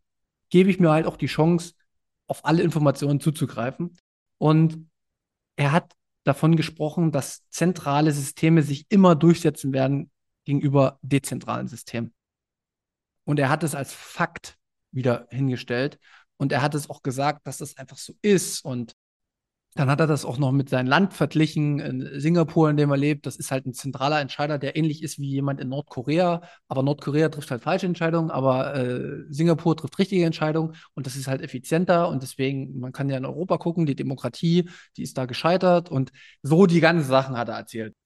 [0.50, 1.74] gebe ich mir halt auch die Chance,
[2.26, 3.96] auf alle Informationen zuzugreifen.
[4.38, 4.88] Und
[5.56, 10.10] er hat davon gesprochen, dass zentrale Systeme sich immer durchsetzen werden
[10.44, 12.14] gegenüber dezentralen Systemen.
[13.24, 14.56] Und er hat es als Fakt
[14.90, 15.98] wieder hingestellt.
[16.36, 18.64] Und er hat es auch gesagt, dass das einfach so ist.
[18.64, 18.94] Und
[19.76, 22.96] dann hat er das auch noch mit seinem Land verglichen, in Singapur, in dem er
[22.96, 23.26] lebt.
[23.26, 26.42] Das ist halt ein zentraler Entscheider, der ähnlich ist wie jemand in Nordkorea.
[26.68, 31.26] Aber Nordkorea trifft halt falsche Entscheidungen, aber äh, Singapur trifft richtige Entscheidungen und das ist
[31.26, 32.08] halt effizienter.
[32.08, 36.12] Und deswegen, man kann ja in Europa gucken, die Demokratie, die ist da gescheitert und
[36.42, 37.96] so die ganzen Sachen hat er erzählt.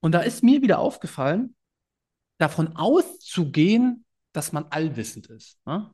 [0.00, 1.56] Und da ist mir wieder aufgefallen,
[2.38, 5.58] davon auszugehen, dass man allwissend ist.
[5.64, 5.90] Ne?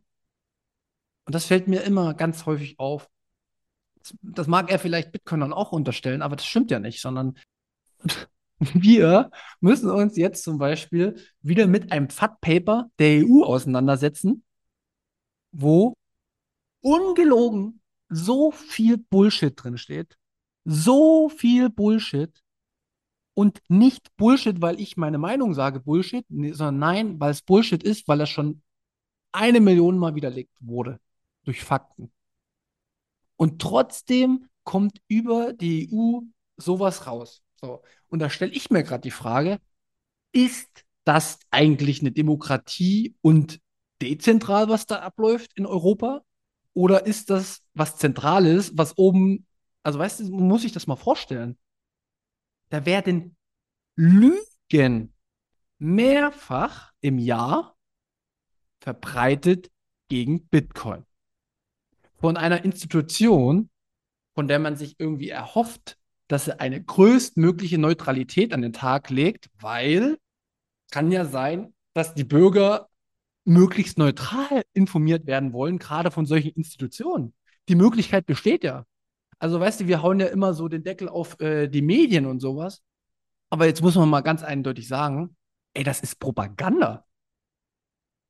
[1.25, 3.09] Und das fällt mir immer ganz häufig auf.
[4.23, 7.39] Das mag er vielleicht Bitcoinern auch unterstellen, aber das stimmt ja nicht, sondern
[8.59, 9.31] wir
[9.61, 14.45] müssen uns jetzt zum Beispiel wieder mit einem FAT-Paper der EU auseinandersetzen,
[15.53, 15.95] wo
[16.81, 20.17] ungelogen so viel Bullshit drin steht.
[20.65, 22.43] So viel Bullshit.
[23.35, 28.07] Und nicht Bullshit, weil ich meine Meinung sage, Bullshit, sondern nein, weil es Bullshit ist,
[28.07, 28.63] weil das schon
[29.31, 31.01] eine Million Mal widerlegt wurde
[31.45, 32.13] durch Fakten.
[33.37, 36.21] Und trotzdem kommt über die EU
[36.57, 37.43] sowas raus.
[37.57, 37.83] So.
[38.09, 39.59] Und da stelle ich mir gerade die Frage,
[40.33, 43.61] ist das eigentlich eine Demokratie und
[44.01, 46.23] dezentral, was da abläuft in Europa?
[46.75, 49.47] Oder ist das was Zentrales, was oben,
[49.83, 51.59] also weißt du, muss sich das mal vorstellen.
[52.71, 53.37] Da werden
[53.97, 55.15] Lügen
[55.79, 57.77] mehrfach im Jahr
[58.81, 59.71] verbreitet
[60.09, 61.05] gegen Bitcoin
[62.23, 63.69] von einer Institution,
[64.35, 69.51] von der man sich irgendwie erhofft, dass sie eine größtmögliche Neutralität an den Tag legt,
[69.61, 70.19] weil
[70.93, 72.89] kann ja sein, dass die Bürger
[73.45, 77.35] möglichst neutral informiert werden wollen, gerade von solchen Institutionen.
[77.69, 78.87] Die Möglichkeit besteht ja.
[79.41, 82.39] Also weißt du, wir hauen ja immer so den Deckel auf äh, die Medien und
[82.39, 82.83] sowas.
[83.51, 85.37] Aber jetzt muss man mal ganz eindeutig sagen,
[85.75, 87.05] ey, das ist Propaganda.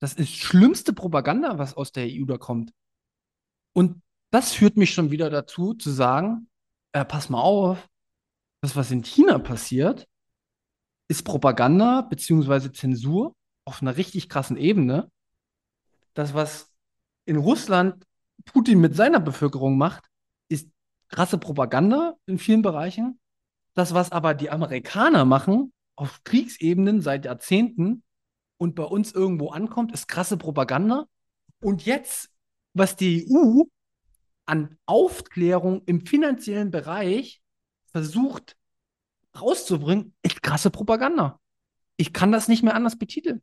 [0.01, 2.73] Das ist schlimmste Propaganda, was aus der EU da kommt.
[3.73, 6.49] Und das führt mich schon wieder dazu, zu sagen,
[6.93, 7.89] äh, pass mal auf,
[8.61, 10.07] das, was in China passiert,
[11.09, 12.73] ist Propaganda bzw.
[12.73, 15.11] Zensur auf einer richtig krassen Ebene.
[16.15, 16.73] Das, was
[17.25, 18.05] in Russland
[18.45, 20.05] Putin mit seiner Bevölkerung macht,
[20.49, 20.69] ist
[21.09, 23.21] krasse Propaganda in vielen Bereichen.
[23.75, 28.03] Das, was aber die Amerikaner machen, auf Kriegsebenen seit Jahrzehnten
[28.59, 31.07] und bei uns irgendwo ankommt, ist krasse Propaganda.
[31.61, 32.32] Und jetzt
[32.75, 33.65] was die EU
[34.47, 37.41] an Aufklärung im finanziellen Bereich
[37.91, 38.57] versucht
[39.39, 41.41] rauszubringen, ist krasse Propaganda.
[41.97, 43.43] Ich kann das nicht mehr anders betiteln.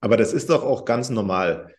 [0.00, 1.74] Aber das ist doch auch ganz normal.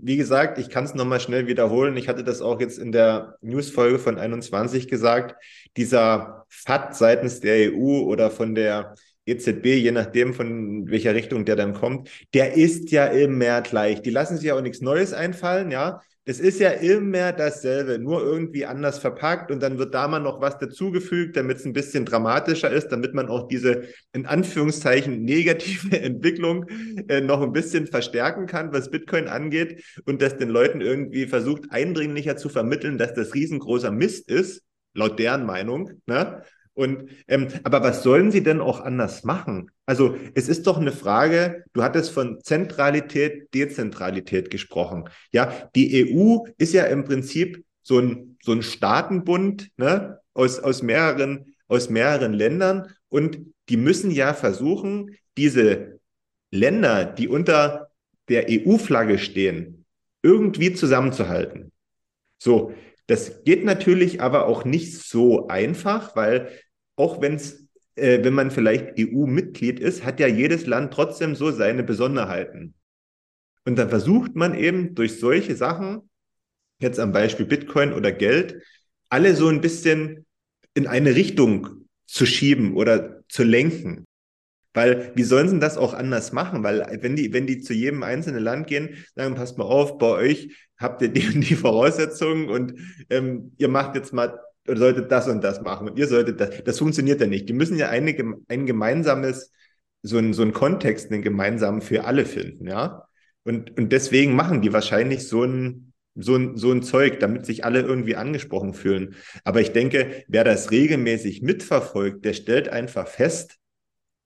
[0.00, 1.96] Wie gesagt, ich kann es nochmal schnell wiederholen.
[1.96, 5.42] Ich hatte das auch jetzt in der Newsfolge von 21 gesagt.
[5.76, 8.94] Dieser FAT seitens der EU oder von der
[9.28, 14.02] EZB, je nachdem von welcher Richtung der dann kommt, der ist ja immer gleich.
[14.02, 16.00] Die lassen sich ja auch nichts Neues einfallen, ja.
[16.28, 20.42] Das ist ja immer dasselbe, nur irgendwie anders verpackt und dann wird da mal noch
[20.42, 25.98] was dazugefügt, damit es ein bisschen dramatischer ist, damit man auch diese in Anführungszeichen negative
[26.02, 26.66] Entwicklung
[27.08, 31.62] äh, noch ein bisschen verstärken kann, was Bitcoin angeht und das den Leuten irgendwie versucht
[31.70, 36.42] eindringlicher zu vermitteln, dass das riesengroßer Mist ist, laut deren Meinung, ne?
[36.78, 39.72] Und ähm, aber was sollen sie denn auch anders machen?
[39.84, 45.08] Also es ist doch eine Frage, du hattest von Zentralität, Dezentralität gesprochen.
[45.32, 50.84] Ja, die EU ist ja im Prinzip so ein, so ein Staatenbund ne, aus, aus,
[50.84, 55.98] mehreren, aus mehreren Ländern und die müssen ja versuchen, diese
[56.52, 57.90] Länder, die unter
[58.28, 59.84] der EU-Flagge stehen,
[60.22, 61.72] irgendwie zusammenzuhalten.
[62.38, 62.72] So,
[63.08, 66.52] das geht natürlich aber auch nicht so einfach, weil
[66.98, 67.38] auch wenn
[67.98, 72.74] äh, wenn man vielleicht EU-Mitglied ist, hat ja jedes Land trotzdem so seine Besonderheiten.
[73.64, 76.08] Und dann versucht man eben durch solche Sachen,
[76.80, 78.62] jetzt am Beispiel Bitcoin oder Geld,
[79.10, 80.26] alle so ein bisschen
[80.74, 84.04] in eine Richtung zu schieben oder zu lenken.
[84.74, 86.62] Weil wie sollen sie das auch anders machen?
[86.62, 90.06] Weil wenn die, wenn die zu jedem einzelnen Land gehen, sagen, passt mal auf, bei
[90.06, 92.74] euch habt ihr die, die Voraussetzungen und
[93.10, 94.38] ähm, ihr macht jetzt mal
[94.76, 96.62] solltet das und das machen und ihr solltet das.
[96.64, 97.48] Das funktioniert ja nicht.
[97.48, 98.14] Die müssen ja eine,
[98.48, 99.52] ein gemeinsames,
[100.02, 103.04] so ein, so ein Kontext, einen gemeinsamen für alle finden, ja.
[103.44, 107.64] Und, und deswegen machen die wahrscheinlich so ein, so ein, so ein Zeug, damit sich
[107.64, 109.14] alle irgendwie angesprochen fühlen.
[109.44, 113.56] Aber ich denke, wer das regelmäßig mitverfolgt, der stellt einfach fest,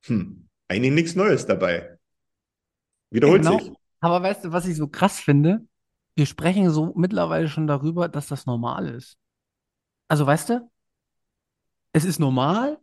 [0.06, 1.98] hm, eigentlich nichts Neues dabei.
[3.10, 3.58] Wiederholt Genau.
[3.58, 3.72] sich.
[4.00, 5.66] Aber weißt du, was ich so krass finde?
[6.16, 9.16] Wir sprechen so mittlerweile schon darüber, dass das normal ist.
[10.12, 10.70] Also weißt du,
[11.94, 12.78] es ist normal,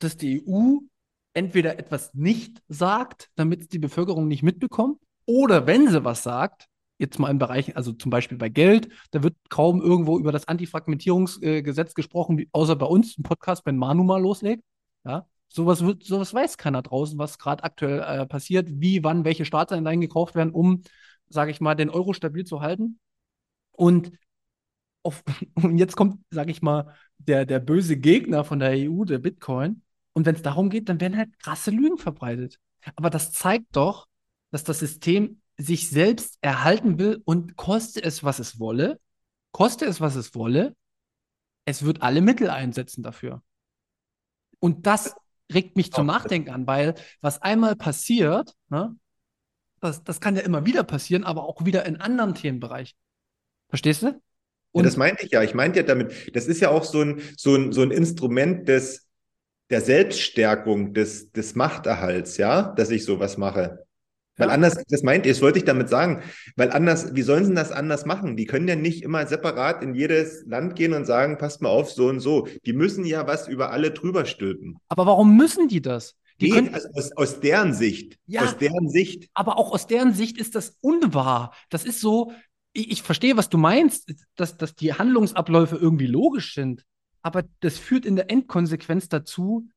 [0.00, 0.80] dass die EU
[1.32, 6.66] entweder etwas nicht sagt, damit es die Bevölkerung nicht mitbekommt, oder wenn sie was sagt,
[6.98, 10.46] jetzt mal in Bereichen, also zum Beispiel bei Geld, da wird kaum irgendwo über das
[10.46, 14.62] Antifragmentierungsgesetz gesprochen, wie, außer bei uns im Podcast, wenn Manu mal loslegt.
[15.06, 19.46] Ja, sowas, wird, sowas weiß keiner draußen, was gerade aktuell äh, passiert, wie, wann, welche
[19.46, 20.82] Staatsanleihen gekauft werden, um,
[21.30, 23.00] sage ich mal, den Euro stabil zu halten.
[23.72, 24.12] Und,
[25.04, 25.22] auf,
[25.56, 29.82] und jetzt kommt, sage ich mal, der, der böse Gegner von der EU, der Bitcoin.
[30.14, 32.58] Und wenn es darum geht, dann werden halt krasse Lügen verbreitet.
[32.96, 34.08] Aber das zeigt doch,
[34.50, 39.00] dass das System sich selbst erhalten will und koste es, was es wolle,
[39.52, 40.76] koste es, was es wolle,
[41.66, 43.42] es wird alle Mittel einsetzen dafür.
[44.60, 45.14] Und das
[45.52, 48.96] regt mich zum das- Nachdenken an, weil was einmal passiert, ne,
[49.80, 52.96] das, das kann ja immer wieder passieren, aber auch wieder in anderen Themenbereichen.
[53.68, 54.20] Verstehst du?
[54.74, 55.42] Ja, Und das meinte ich ja.
[55.42, 58.68] Ich meinte ja damit, das ist ja auch so ein, so ein, so ein Instrument
[58.68, 59.06] des,
[59.70, 63.84] der Selbststärkung, des, des Machterhalts, ja, dass ich sowas mache.
[64.36, 64.54] Weil Ja.
[64.54, 66.22] anders, das meinte ich, das wollte ich damit sagen,
[66.56, 68.36] weil anders, wie sollen sie das anders machen?
[68.36, 71.90] Die können ja nicht immer separat in jedes Land gehen und sagen, passt mal auf,
[71.92, 72.48] so und so.
[72.66, 74.76] Die müssen ja was über alle drüber stülpen.
[74.88, 76.16] aber warum müssen die das?
[76.40, 78.42] Die Nee, können, also aus, aus deren Sicht, Ja.
[78.42, 79.28] aus deren Sicht.
[79.34, 81.54] aber auch aus deren Sicht ist das unwahr.
[81.70, 82.32] Das ist so,
[82.74, 86.84] ich, ich verstehe, was du meinst, dass, dass die Handlungsabläufe irgendwie logisch sind.
[87.22, 89.68] Aber das führt in der Endkonsequenz dazu,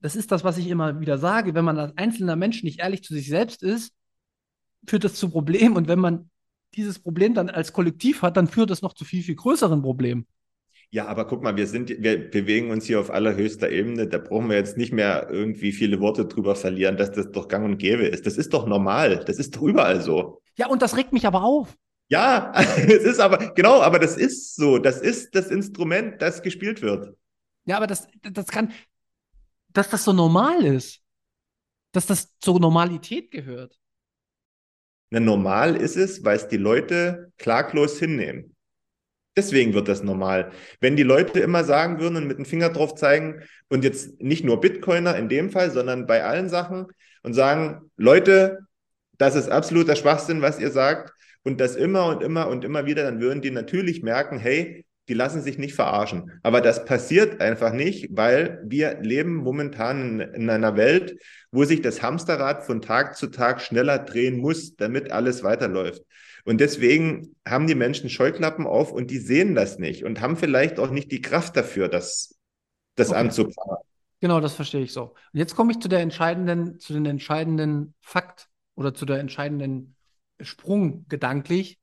[0.00, 3.02] das ist das, was ich immer wieder sage, wenn man als einzelner Mensch nicht ehrlich
[3.02, 3.92] zu sich selbst ist,
[4.86, 5.76] führt das zu Problemen.
[5.76, 6.30] Und wenn man
[6.74, 10.26] dieses Problem dann als Kollektiv hat, dann führt das noch zu viel, viel größeren Problemen.
[10.90, 14.06] Ja, aber guck mal, wir sind, wir bewegen uns hier auf allerhöchster Ebene.
[14.06, 17.64] Da brauchen wir jetzt nicht mehr irgendwie viele Worte drüber verlieren, dass das doch gang
[17.64, 18.24] und gäbe ist.
[18.24, 19.24] Das ist doch normal.
[19.26, 20.40] Das ist doch überall so.
[20.56, 21.76] Ja, und das regt mich aber auf.
[22.08, 24.78] Ja, es ist aber, genau, aber das ist so.
[24.78, 27.14] Das ist das Instrument, das gespielt wird.
[27.66, 28.72] Ja, aber das, das kann,
[29.68, 31.02] dass das so normal ist,
[31.92, 33.78] dass das zur Normalität gehört.
[35.10, 38.54] Na, normal ist es, weil es die Leute klaglos hinnehmen.
[39.36, 40.50] Deswegen wird das normal.
[40.80, 44.44] Wenn die Leute immer sagen würden und mit dem Finger drauf zeigen und jetzt nicht
[44.44, 46.86] nur Bitcoiner in dem Fall, sondern bei allen Sachen
[47.22, 48.66] und sagen, Leute,
[49.16, 51.12] das ist absoluter Schwachsinn, was ihr sagt
[51.48, 55.14] und das immer und immer und immer wieder, dann würden die natürlich merken, hey, die
[55.14, 56.38] lassen sich nicht verarschen.
[56.42, 61.18] Aber das passiert einfach nicht, weil wir leben momentan in, in einer Welt,
[61.50, 66.02] wo sich das Hamsterrad von Tag zu Tag schneller drehen muss, damit alles weiterläuft.
[66.44, 70.78] Und deswegen haben die Menschen Scheuklappen auf und die sehen das nicht und haben vielleicht
[70.78, 72.38] auch nicht die Kraft dafür, das,
[72.94, 73.20] das Okay.
[73.20, 73.76] anzupacken.
[74.20, 75.14] Genau, das verstehe ich so.
[75.32, 79.94] Und jetzt komme ich zu der entscheidenden, zu den entscheidenden Fakt oder zu der entscheidenden
[80.40, 81.78] Sprung gedanklich.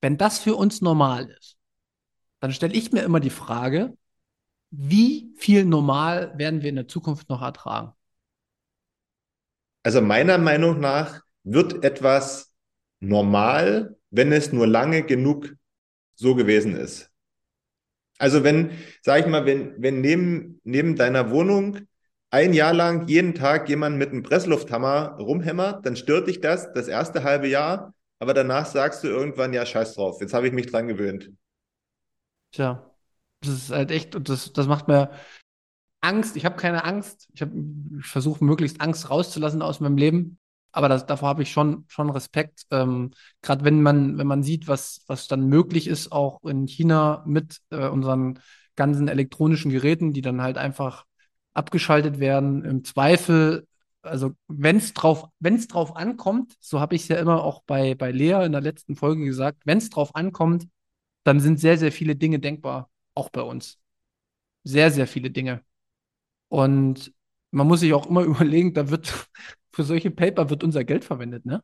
[0.00, 1.56] Wenn das für uns normal ist,
[2.40, 3.96] dann stelle ich mir immer die Frage,
[4.70, 7.92] wie viel normal werden wir in der Zukunft noch ertragen?
[9.82, 12.54] Also meiner Meinung nach wird etwas
[13.00, 15.54] normal, wenn es nur lange genug
[16.14, 17.10] so gewesen ist.
[18.18, 18.72] Also wenn,
[19.02, 21.86] sag ich mal, wenn, wenn neben, neben deiner Wohnung
[22.30, 26.88] ein Jahr lang jeden Tag jemand mit einem Presslufthammer rumhämmert, dann stört dich das das
[26.88, 30.66] erste halbe Jahr, aber danach sagst du irgendwann, ja, scheiß drauf, jetzt habe ich mich
[30.66, 31.30] dran gewöhnt.
[32.52, 32.90] Tja,
[33.40, 35.10] das ist halt echt, und das, das macht mir
[36.00, 36.36] Angst.
[36.36, 37.28] Ich habe keine Angst.
[37.32, 40.38] Ich, ich versuche möglichst Angst rauszulassen aus meinem Leben.
[40.70, 42.66] Aber das, davor habe ich schon, schon Respekt.
[42.70, 43.12] Ähm,
[43.42, 47.58] Gerade wenn man, wenn man sieht, was, was dann möglich ist, auch in China mit
[47.70, 48.38] äh, unseren
[48.76, 51.04] ganzen elektronischen Geräten, die dann halt einfach
[51.58, 52.64] abgeschaltet werden.
[52.64, 53.66] Im Zweifel,
[54.02, 57.62] also wenn es drauf, wenn es drauf ankommt, so habe ich es ja immer auch
[57.66, 60.68] bei, bei Lea in der letzten Folge gesagt, wenn es drauf ankommt,
[61.24, 63.78] dann sind sehr, sehr viele Dinge denkbar, auch bei uns.
[64.64, 65.62] Sehr, sehr viele Dinge.
[66.48, 67.12] Und
[67.50, 69.12] man muss sich auch immer überlegen, da wird
[69.72, 71.62] für solche Paper wird unser Geld verwendet, ne?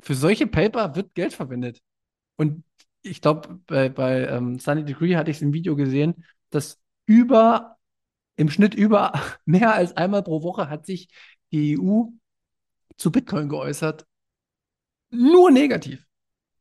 [0.00, 1.80] Für solche Paper wird Geld verwendet.
[2.36, 2.64] Und
[3.02, 7.76] ich glaube, bei, bei ähm, Sunny Degree hatte ich es im Video gesehen, dass über,
[8.36, 9.12] im Schnitt über
[9.44, 11.08] mehr als einmal pro Woche hat sich
[11.52, 12.04] die EU
[12.96, 14.06] zu Bitcoin geäußert.
[15.10, 16.06] Nur negativ.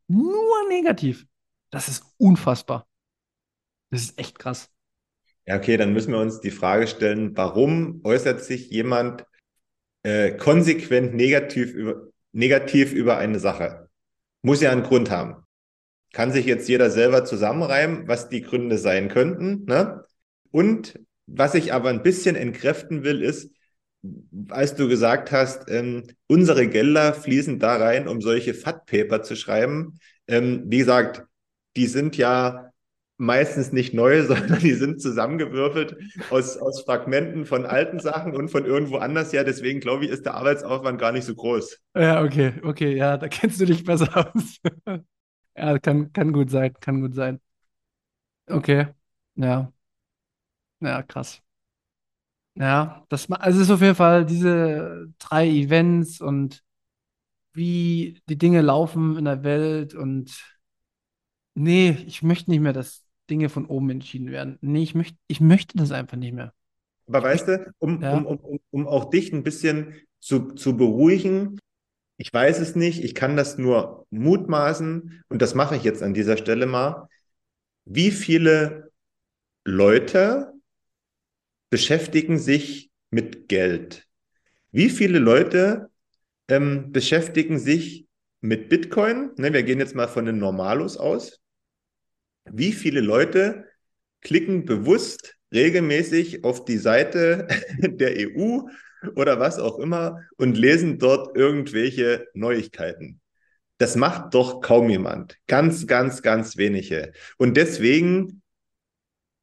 [0.07, 1.26] Nur negativ.
[1.69, 2.88] Das ist unfassbar.
[3.89, 4.69] Das ist echt krass.
[5.45, 9.26] Ja, okay, dann müssen wir uns die Frage stellen, warum äußert sich jemand
[10.03, 13.89] äh, konsequent negativ über, negativ über eine Sache?
[14.41, 15.43] Muss ja einen Grund haben.
[16.13, 19.65] Kann sich jetzt jeder selber zusammenreimen, was die Gründe sein könnten.
[19.65, 20.03] Ne?
[20.51, 23.51] Und was ich aber ein bisschen entkräften will, ist,
[24.49, 29.99] als du gesagt hast, ähm, unsere Gelder fließen da rein, um solche Fat-Paper zu schreiben.
[30.28, 31.24] Ähm, wie gesagt,
[31.76, 32.72] die sind ja
[33.17, 35.95] meistens nicht neu, sondern die sind zusammengewürfelt
[36.32, 40.26] aus, aus Fragmenten von alten Sachen und von irgendwo anders Ja, Deswegen glaube ich, ist
[40.26, 41.78] der Arbeitsaufwand gar nicht so groß.
[41.95, 44.57] Ja, okay, okay, ja, da kennst du dich besser aus.
[45.55, 47.39] ja, kann, kann gut sein, kann gut sein.
[48.49, 48.88] Okay,
[49.36, 49.72] ja.
[50.82, 51.41] Ja, krass.
[52.55, 56.63] Ja, das also es ist auf jeden Fall diese drei Events und
[57.53, 60.32] wie die Dinge laufen in der Welt und
[61.53, 64.57] nee, ich möchte nicht mehr, dass Dinge von oben entschieden werden.
[64.61, 66.53] Nee, ich möchte, ich möchte das einfach nicht mehr.
[67.07, 68.17] Aber weißt du, um, Ja.
[68.25, 71.59] um, um, um auch dich ein bisschen zu, zu beruhigen,
[72.17, 76.13] ich weiß es nicht, ich kann das nur mutmaßen und das mache ich jetzt an
[76.13, 77.07] dieser Stelle mal.
[77.86, 78.91] Wie viele
[79.65, 80.53] Leute
[81.72, 84.05] beschäftigen sich mit Geld?
[84.72, 85.89] Wie viele Leute
[86.47, 88.05] ähm, beschäftigen sich
[88.41, 89.32] mit Bitcoin?
[89.38, 91.39] Ne, wir gehen jetzt mal von den Normalos aus.
[92.45, 93.65] Wie viele Leute
[94.22, 97.47] klicken bewusst regelmäßig auf die Seite
[97.80, 98.59] der EU
[99.15, 103.22] oder was auch immer und lesen dort irgendwelche Neuigkeiten?
[103.78, 105.38] Das macht doch kaum jemand.
[105.47, 107.13] Ganz, ganz, ganz wenige.
[107.38, 108.41] Und deswegen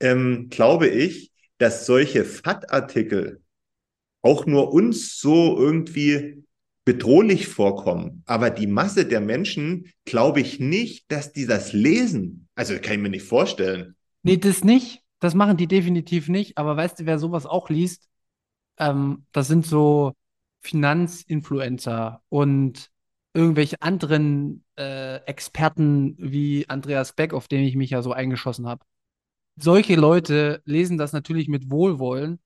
[0.00, 1.27] ähm, glaube ich,
[1.58, 3.42] dass solche FAT-Artikel
[4.22, 6.44] auch nur uns so irgendwie
[6.84, 8.22] bedrohlich vorkommen.
[8.26, 12.48] Aber die Masse der Menschen glaube ich nicht, dass die das lesen.
[12.54, 13.94] Also kann ich mir nicht vorstellen.
[14.22, 15.02] Nee, das nicht.
[15.20, 16.56] Das machen die definitiv nicht.
[16.56, 18.08] Aber weißt du, wer sowas auch liest?
[18.78, 20.14] Ähm, das sind so
[20.62, 22.90] Finanzinfluencer und
[23.34, 28.84] irgendwelche anderen äh, Experten wie Andreas Beck, auf den ich mich ja so eingeschossen habe.
[29.60, 32.40] Solche Leute lesen das natürlich mit Wohlwollen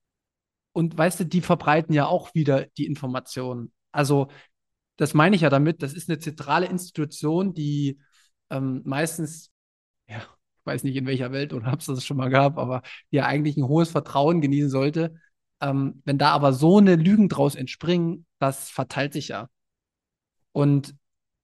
[0.73, 3.71] und weißt du, die verbreiten ja auch wieder die Informationen.
[3.91, 4.29] Also,
[4.97, 7.99] das meine ich ja damit, das ist eine zentrale Institution, die
[8.49, 9.51] ähm, meistens,
[10.07, 12.81] ja, ich weiß nicht in welcher Welt oder ob es das schon mal gab, aber
[13.11, 15.15] die ja eigentlich ein hohes Vertrauen genießen sollte.
[15.61, 19.49] Ähm, wenn da aber so eine Lügen draus entspringen, das verteilt sich ja.
[20.51, 20.95] Und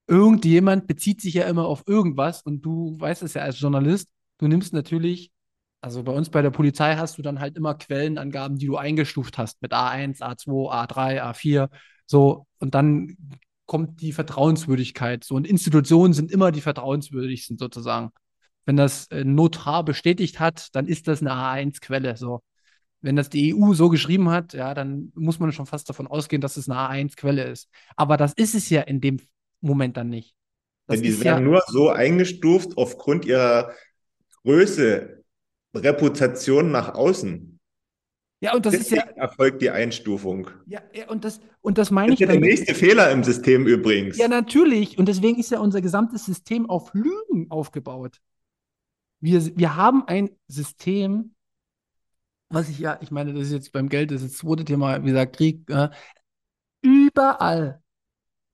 [0.08, 4.10] irgendjemand bezieht sich ja immer auf irgendwas und du weißt es ja als Journalist,
[4.40, 5.32] du nimmst natürlich,
[5.82, 9.38] also bei uns bei der Polizei hast du dann halt immer Quellenangaben, die du eingestuft
[9.38, 11.70] hast mit A1, A2, A3, A4,
[12.06, 13.16] so und dann
[13.70, 15.24] kommt die Vertrauenswürdigkeit.
[15.24, 18.10] So und Institutionen sind immer die vertrauenswürdigsten sozusagen.
[18.66, 22.18] Wenn das ein Notar bestätigt hat, dann ist das eine A1-Quelle.
[22.18, 22.42] So.
[23.02, 26.42] Wenn das die EU so geschrieben hat, ja, dann muss man schon fast davon ausgehen,
[26.42, 27.70] dass es eine A1-Quelle ist.
[27.96, 29.20] Aber das ist es ja in dem
[29.62, 30.34] Moment dann nicht.
[30.88, 33.72] Das Denn die werden ja, nur so eingestuft aufgrund ihrer
[34.44, 35.19] Größe,
[35.76, 37.60] Reputation nach außen.
[38.42, 40.50] ja, und das ist ja, Deswegen erfolgt die Einstufung.
[40.66, 43.24] ja, ja, und das, und das meine Das ich ist ja der nächste Fehler im
[43.24, 44.18] System übrigens.
[44.18, 44.98] Ja, natürlich.
[44.98, 48.20] Und deswegen ist ja unser gesamtes System auf Lügen aufgebaut.
[49.20, 51.36] Wir, wir haben ein System,
[52.50, 55.04] was ich ja, ich meine, das ist jetzt beim Geld, das ist das zweite Thema,
[55.04, 55.90] wie gesagt, Krieg, äh,
[56.82, 57.82] überall,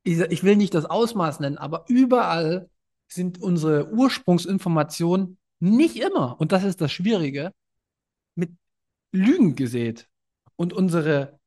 [0.03, 2.69] ich, ich will nicht das Ausmaß nennen, aber überall
[3.07, 7.51] sind unsere Ursprungsinformationen nicht immer, und das ist das Schwierige,
[8.35, 8.51] mit
[9.11, 10.07] Lügen gesät.
[10.55, 11.39] Und unsere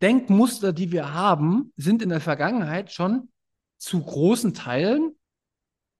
[0.00, 3.30] Denkmuster, die wir haben, sind in der Vergangenheit schon
[3.78, 5.14] zu großen Teilen,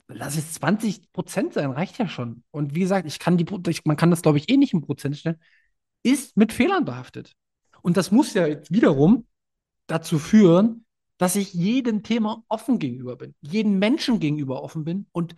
[0.08, 2.44] lass es 20 Prozent sein, reicht ja schon.
[2.50, 4.82] Und wie gesagt, ich kann die, ich, man kann das, glaube ich, eh nicht in
[4.82, 5.40] Prozent stellen,
[6.02, 7.34] ist mit Fehlern behaftet.
[7.82, 9.26] Und das muss ja jetzt wiederum
[9.86, 10.84] dazu führen,
[11.18, 15.36] dass ich jedem Thema offen gegenüber bin, jedem Menschen gegenüber offen bin und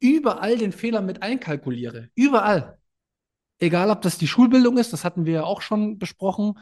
[0.00, 2.10] überall den Fehler mit einkalkuliere.
[2.14, 2.78] Überall.
[3.58, 6.58] Egal, ob das die Schulbildung ist, das hatten wir ja auch schon besprochen.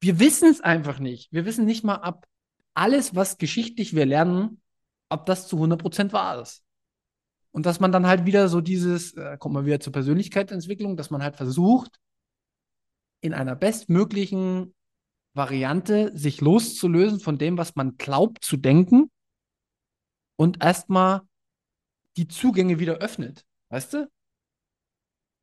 [0.00, 1.32] Wir wissen es einfach nicht.
[1.32, 2.26] Wir wissen nicht mal, ob
[2.74, 4.60] alles, was geschichtlich wir lernen,
[5.08, 6.62] ob das zu 100% wahr ist.
[7.52, 11.10] Und dass man dann halt wieder so dieses, äh, kommt man wieder zur Persönlichkeitsentwicklung, dass
[11.10, 11.98] man halt versucht,
[13.22, 14.74] in einer bestmöglichen
[15.32, 19.10] Variante sich loszulösen von dem, was man glaubt zu denken
[20.36, 21.22] und erstmal
[22.16, 23.44] die Zugänge wieder öffnet.
[23.68, 24.10] Weißt du?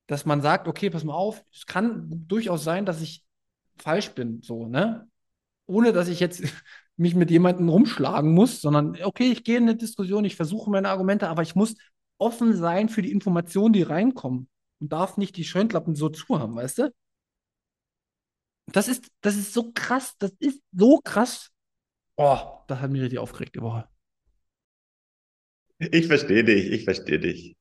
[0.08, 3.24] Dass man sagt, okay, pass mal auf, es kann durchaus sein, dass ich
[3.78, 5.08] falsch bin, so, ne?
[5.66, 6.44] Ohne dass ich jetzt
[6.98, 10.90] mich mit jemandem rumschlagen muss, sondern okay, ich gehe in eine Diskussion, ich versuche meine
[10.90, 11.76] Argumente, aber ich muss
[12.18, 14.50] offen sein für die Informationen, die reinkommen
[14.80, 16.94] und darf nicht die Schönklappen so zu haben, weißt du?
[18.68, 21.50] Das ist, das ist so krass, das ist so krass.
[22.16, 23.88] Oh, das hat mich richtig aufgeregt die Woche.
[25.92, 27.56] Ich verstehe dich, ich verstehe dich.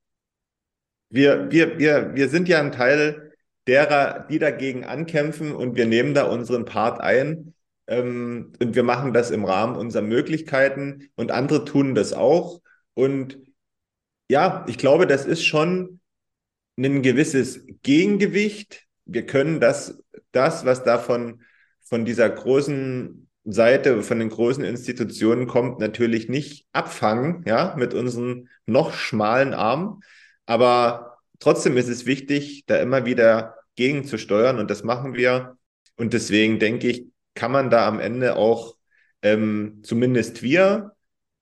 [1.11, 3.33] Wir, wir, wir, wir sind ja ein Teil
[3.67, 7.55] derer, die dagegen ankämpfen und wir nehmen da unseren Part ein.
[7.87, 12.61] Ähm, und wir machen das im Rahmen unserer Möglichkeiten und andere tun das auch.
[12.95, 13.39] Und
[14.31, 16.01] ja, ich glaube, das ist schon
[16.79, 18.87] ein gewisses Gegengewicht.
[19.05, 20.03] Wir können das,
[20.33, 21.43] das, was davon
[21.81, 28.49] von dieser großen Seite, von den großen Institutionen kommt, natürlich nicht abfangen, ja, mit unseren
[28.67, 30.01] noch schmalen Armen.
[30.47, 35.57] Aber trotzdem ist es wichtig, da immer wieder gegenzusteuern und das machen wir.
[35.97, 38.77] Und deswegen denke ich, kann man da am Ende auch
[39.23, 40.93] ähm, zumindest wir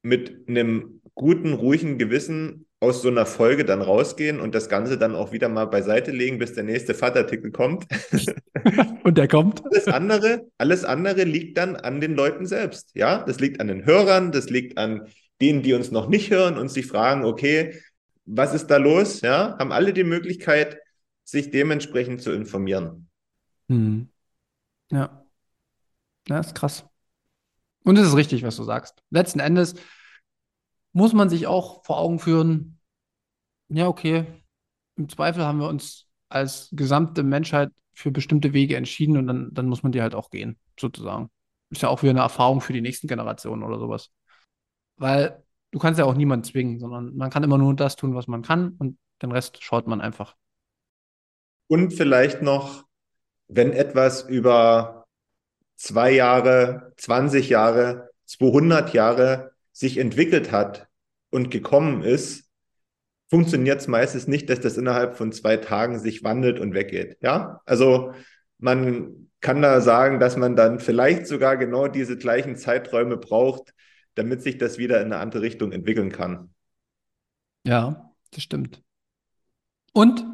[0.03, 5.15] mit einem guten, ruhigen Gewissen aus so einer Folge dann rausgehen und das Ganze dann
[5.15, 7.87] auch wieder mal beiseite legen, bis der nächste Fahrtartikel kommt.
[9.05, 9.63] und der kommt.
[9.67, 12.93] Alles andere, alles andere liegt dann an den Leuten selbst.
[12.95, 15.07] Ja, das liegt an den Hörern, das liegt an
[15.43, 17.79] denen, die uns noch nicht hören und sich fragen, okay,
[18.25, 19.21] was ist da los?
[19.21, 20.79] Ja, haben alle die Möglichkeit,
[21.25, 23.09] sich dementsprechend zu informieren.
[23.69, 24.09] Hm.
[24.91, 25.27] Ja.
[26.29, 26.85] Ja, ist krass.
[27.85, 29.03] Und es ist richtig, was du sagst.
[29.11, 29.75] Letzten Endes
[30.93, 32.81] muss man sich auch vor Augen führen,
[33.69, 34.27] ja, okay,
[34.97, 39.67] im Zweifel haben wir uns als gesamte Menschheit für bestimmte Wege entschieden und dann, dann
[39.67, 41.31] muss man die halt auch gehen, sozusagen.
[41.71, 44.11] Ist ja auch wieder eine Erfahrung für die nächsten Generationen oder sowas.
[44.97, 48.27] Weil du kannst ja auch niemanden zwingen, sondern man kann immer nur das tun, was
[48.27, 50.35] man kann und den Rest schaut man einfach.
[51.69, 52.85] Und vielleicht noch,
[53.49, 55.07] wenn etwas über
[55.77, 60.89] zwei Jahre, 20 Jahre, 200 Jahre sich entwickelt hat
[61.31, 62.51] und gekommen ist,
[63.29, 67.19] funktioniert es meistens nicht, dass das innerhalb von zwei Tagen sich wandelt und weggeht.
[67.23, 68.13] Ja, also
[68.59, 73.73] man kann da sagen, dass man dann vielleicht sogar genau diese gleichen Zeiträume braucht,
[74.15, 76.53] damit sich das wieder in eine andere Richtung entwickeln kann.
[77.65, 78.83] Ja, das stimmt.
[79.93, 80.25] Und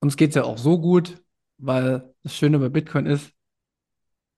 [0.00, 1.22] uns geht es ja auch so gut,
[1.58, 3.32] weil das Schöne bei Bitcoin ist,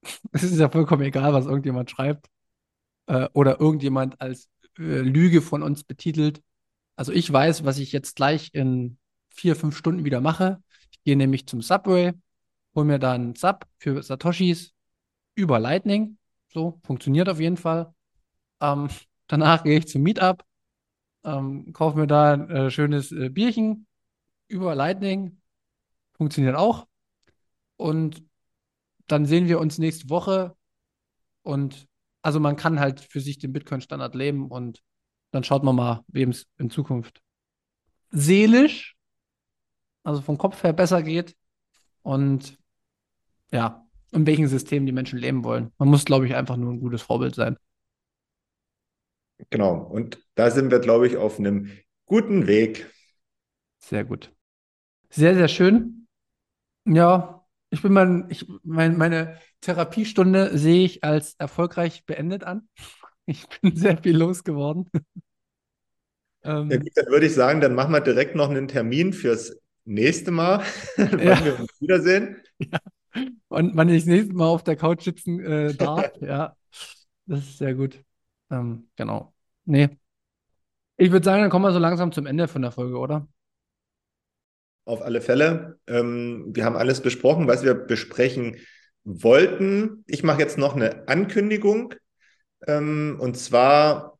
[0.31, 2.29] es ist ja vollkommen egal, was irgendjemand schreibt
[3.07, 6.41] äh, oder irgendjemand als äh, Lüge von uns betitelt.
[6.95, 8.97] Also ich weiß, was ich jetzt gleich in
[9.29, 10.61] vier, fünf Stunden wieder mache.
[10.91, 12.13] Ich gehe nämlich zum Subway,
[12.73, 14.73] hole mir da einen Sub für Satoshis
[15.35, 16.17] über Lightning.
[16.53, 17.93] So, funktioniert auf jeden Fall.
[18.61, 18.89] Ähm,
[19.27, 20.43] danach gehe ich zum Meetup,
[21.23, 23.87] ähm, kaufe mir da ein äh, schönes äh, Bierchen
[24.47, 25.41] über Lightning.
[26.13, 26.87] Funktioniert auch.
[27.77, 28.23] Und
[29.07, 30.55] dann sehen wir uns nächste Woche
[31.43, 31.87] und
[32.25, 34.81] also man kann halt für sich den Bitcoin-Standard leben und
[35.29, 37.21] dann schaut man mal, wem es in Zukunft
[38.09, 38.95] seelisch,
[40.03, 41.35] also vom Kopf her besser geht
[42.01, 42.57] und
[43.51, 45.71] ja, in welchem System die Menschen leben wollen.
[45.77, 47.57] Man muss, glaube ich, einfach nur ein gutes Vorbild sein.
[49.51, 51.69] Genau, und da sind wir, glaube ich, auf einem
[52.05, 52.91] guten Weg.
[53.77, 54.33] Sehr gut.
[55.11, 56.07] Sehr, sehr schön.
[56.85, 62.67] Ja, ich bin mein, ich, mein, meine Therapiestunde sehe ich als erfolgreich beendet an.
[63.27, 64.87] Ich bin sehr viel losgeworden.
[66.43, 69.59] ähm, ja, gut, dann würde ich sagen, dann machen wir direkt noch einen Termin fürs
[69.83, 70.63] nächste Mal,
[70.95, 71.43] wann ja.
[71.43, 72.37] wir uns wiedersehen.
[72.59, 72.77] Ja.
[73.47, 76.11] Und wann ich das nächste Mal auf der Couch sitzen äh, darf.
[76.21, 76.55] ja,
[77.25, 78.03] das ist sehr gut.
[78.51, 79.33] Ähm, genau.
[79.63, 79.89] Nee.
[80.97, 83.27] Ich würde sagen, dann kommen wir so langsam zum Ende von der Folge, oder?
[84.85, 85.79] Auf alle Fälle.
[85.87, 88.57] Ähm, wir haben alles besprochen, was wir besprechen
[89.05, 90.03] wollten.
[90.07, 91.93] Ich mache jetzt noch eine Ankündigung.
[92.67, 94.19] Ähm, und zwar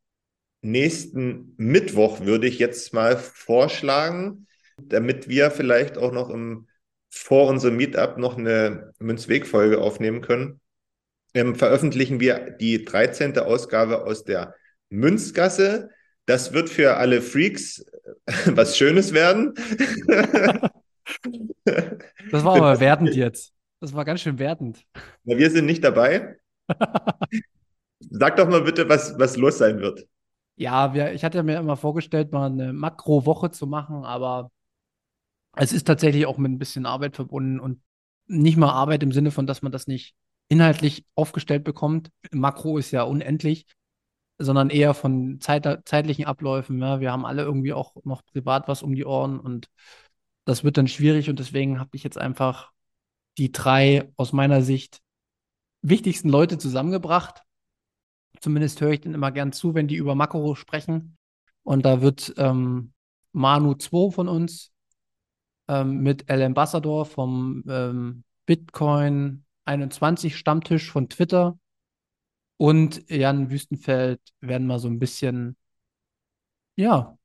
[0.62, 4.48] nächsten Mittwoch würde ich jetzt mal vorschlagen,
[4.82, 6.68] damit wir vielleicht auch noch im,
[7.10, 10.62] vor unserem Meetup noch eine Münzweg-Folge aufnehmen können.
[11.34, 13.38] Ähm, veröffentlichen wir die 13.
[13.40, 14.56] Ausgabe aus der
[14.90, 15.90] Münzgasse.
[16.26, 17.86] Das wird für alle Freaks
[18.46, 19.54] was Schönes werden.
[21.66, 23.55] das war aber wertend jetzt.
[23.86, 24.84] Das war ganz schön wertend.
[25.26, 26.40] Na, wir sind nicht dabei.
[28.00, 30.08] Sag doch mal bitte, was, was los sein wird.
[30.58, 34.52] Ja, wir, ich hatte mir immer vorgestellt, mal eine Makro-Woche zu machen, aber
[35.56, 37.82] es ist tatsächlich auch mit ein bisschen Arbeit verbunden und
[38.28, 40.16] nicht mal Arbeit im Sinne von, dass man das nicht
[40.50, 42.10] inhaltlich aufgestellt bekommt.
[42.32, 43.66] Makro ist ja unendlich.
[44.40, 46.80] sondern eher von Zeit, zeitlichen Abläufen.
[46.82, 47.00] Ja.
[47.02, 49.70] Wir haben alle irgendwie auch noch privat was um die Ohren und
[50.46, 52.72] das wird dann schwierig und deswegen habe ich jetzt einfach
[53.38, 55.02] die drei aus meiner Sicht
[55.82, 57.44] wichtigsten Leute zusammengebracht.
[58.40, 61.18] Zumindest höre ich denen immer gern zu, wenn die über Makro sprechen.
[61.64, 62.94] Und da wird ähm,
[63.32, 64.72] Manu 2 von uns
[65.68, 71.58] ähm, mit El Ambassador vom ähm, Bitcoin 21 Stammtisch von Twitter
[72.58, 75.58] und Jan Wüstenfeld werden mal so ein bisschen,
[76.76, 77.18] ja,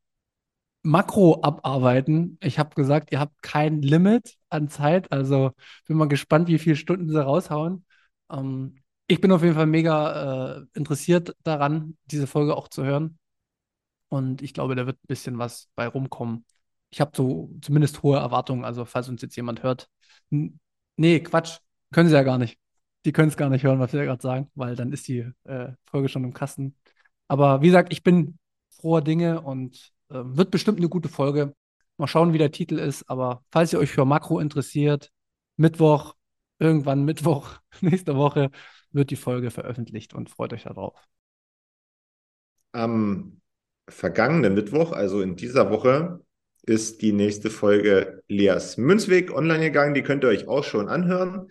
[0.82, 2.38] Makro abarbeiten.
[2.42, 5.52] Ich habe gesagt, ihr habt kein Limit an Zeit, also
[5.86, 7.84] bin mal gespannt, wie viele Stunden sie raushauen.
[8.30, 8.76] Ähm,
[9.06, 13.18] ich bin auf jeden Fall mega äh, interessiert daran, diese Folge auch zu hören.
[14.08, 16.44] Und ich glaube, da wird ein bisschen was bei rumkommen.
[16.90, 19.88] Ich habe so zumindest hohe Erwartungen, also falls uns jetzt jemand hört.
[20.30, 21.58] Nee, Quatsch,
[21.92, 22.58] können sie ja gar nicht.
[23.04, 25.72] Die können es gar nicht hören, was wir gerade sagen, weil dann ist die äh,
[25.86, 26.76] Folge schon im Kasten.
[27.28, 28.38] Aber wie gesagt, ich bin
[28.70, 31.54] froher Dinge und äh, wird bestimmt eine gute Folge.
[32.00, 33.08] Mal schauen, wie der Titel ist.
[33.08, 35.10] Aber falls ihr euch für Makro interessiert,
[35.56, 36.14] Mittwoch,
[36.58, 38.50] irgendwann Mittwoch, nächste Woche,
[38.92, 40.98] wird die Folge veröffentlicht und freut euch darauf.
[42.72, 43.40] Am
[43.88, 46.20] vergangenen Mittwoch, also in dieser Woche,
[46.62, 49.94] ist die nächste Folge Leas Münzweg online gegangen.
[49.94, 51.50] Die könnt ihr euch auch schon anhören.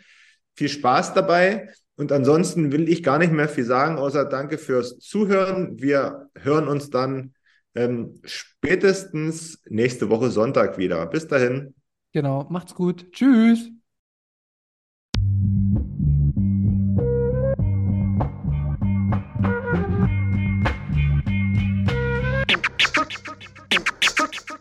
[0.55, 1.69] Viel Spaß dabei.
[1.95, 5.81] Und ansonsten will ich gar nicht mehr viel sagen, außer danke fürs Zuhören.
[5.81, 7.33] Wir hören uns dann
[7.75, 11.05] ähm, spätestens nächste Woche Sonntag wieder.
[11.07, 11.73] Bis dahin.
[12.11, 13.11] Genau, macht's gut.
[13.11, 13.69] Tschüss.